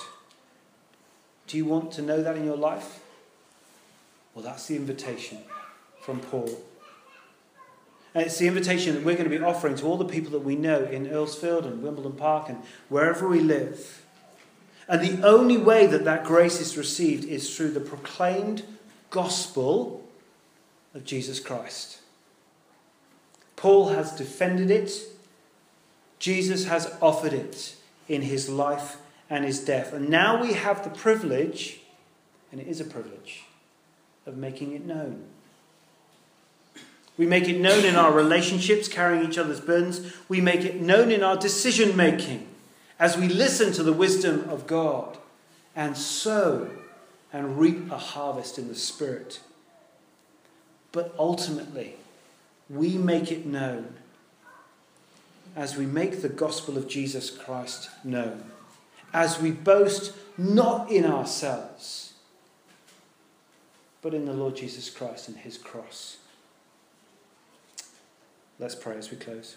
Do 1.48 1.56
you 1.56 1.64
want 1.64 1.92
to 1.92 2.02
know 2.02 2.22
that 2.22 2.36
in 2.36 2.44
your 2.44 2.56
life? 2.56 3.00
Well, 4.34 4.44
that's 4.44 4.66
the 4.66 4.76
invitation 4.76 5.38
from 6.02 6.20
Paul. 6.20 6.48
And 8.14 8.24
it's 8.24 8.38
the 8.38 8.46
invitation 8.46 8.94
that 8.94 9.04
we're 9.04 9.16
going 9.16 9.28
to 9.28 9.36
be 9.36 9.42
offering 9.44 9.74
to 9.76 9.86
all 9.86 9.96
the 9.96 10.04
people 10.04 10.30
that 10.32 10.40
we 10.40 10.56
know 10.56 10.84
in 10.84 11.06
Earlsfield 11.06 11.64
and 11.64 11.82
Wimbledon 11.82 12.12
Park 12.12 12.48
and 12.48 12.62
wherever 12.88 13.26
we 13.26 13.40
live. 13.40 14.04
And 14.88 15.00
the 15.00 15.26
only 15.26 15.58
way 15.58 15.86
that 15.86 16.04
that 16.04 16.24
grace 16.24 16.60
is 16.60 16.78
received 16.78 17.24
is 17.24 17.54
through 17.54 17.72
the 17.72 17.80
proclaimed 17.80 18.62
gospel 19.10 20.06
of 20.94 21.04
Jesus 21.04 21.40
Christ. 21.40 21.98
Paul 23.56 23.88
has 23.88 24.12
defended 24.12 24.70
it, 24.70 24.92
Jesus 26.18 26.66
has 26.66 26.94
offered 27.00 27.32
it 27.32 27.74
in 28.08 28.22
his 28.22 28.48
life 28.48 28.96
and 29.30 29.44
his 29.44 29.60
death. 29.60 29.92
And 29.92 30.08
now 30.08 30.40
we 30.40 30.54
have 30.54 30.84
the 30.84 30.90
privilege, 30.90 31.80
and 32.50 32.60
it 32.60 32.66
is 32.66 32.80
a 32.80 32.84
privilege, 32.84 33.44
of 34.26 34.36
making 34.36 34.72
it 34.72 34.84
known. 34.84 35.24
We 37.16 37.26
make 37.26 37.48
it 37.48 37.60
known 37.60 37.84
in 37.84 37.96
our 37.96 38.12
relationships, 38.12 38.86
carrying 38.86 39.28
each 39.28 39.38
other's 39.38 39.60
burdens. 39.60 40.14
We 40.28 40.40
make 40.40 40.64
it 40.64 40.80
known 40.80 41.10
in 41.10 41.22
our 41.22 41.36
decision 41.36 41.96
making 41.96 42.46
as 42.98 43.16
we 43.16 43.28
listen 43.28 43.72
to 43.72 43.82
the 43.82 43.92
wisdom 43.92 44.48
of 44.48 44.66
God 44.66 45.18
and 45.74 45.96
sow 45.96 46.70
and 47.32 47.58
reap 47.58 47.90
a 47.90 47.98
harvest 47.98 48.58
in 48.58 48.68
the 48.68 48.74
Spirit. 48.74 49.40
But 50.92 51.14
ultimately, 51.18 51.96
we 52.70 52.96
make 52.96 53.30
it 53.30 53.44
known 53.44 53.94
as 55.56 55.76
we 55.76 55.86
make 55.86 56.22
the 56.22 56.28
gospel 56.28 56.76
of 56.76 56.88
Jesus 56.88 57.30
Christ 57.30 57.90
known, 58.04 58.44
as 59.12 59.40
we 59.40 59.50
boast 59.50 60.14
not 60.36 60.90
in 60.90 61.04
ourselves, 61.04 62.14
but 64.02 64.14
in 64.14 64.24
the 64.24 64.32
Lord 64.32 64.56
Jesus 64.56 64.90
Christ 64.90 65.28
and 65.28 65.36
his 65.36 65.58
cross. 65.58 66.18
Let's 68.58 68.74
pray 68.74 68.96
as 68.96 69.10
we 69.10 69.16
close. 69.16 69.56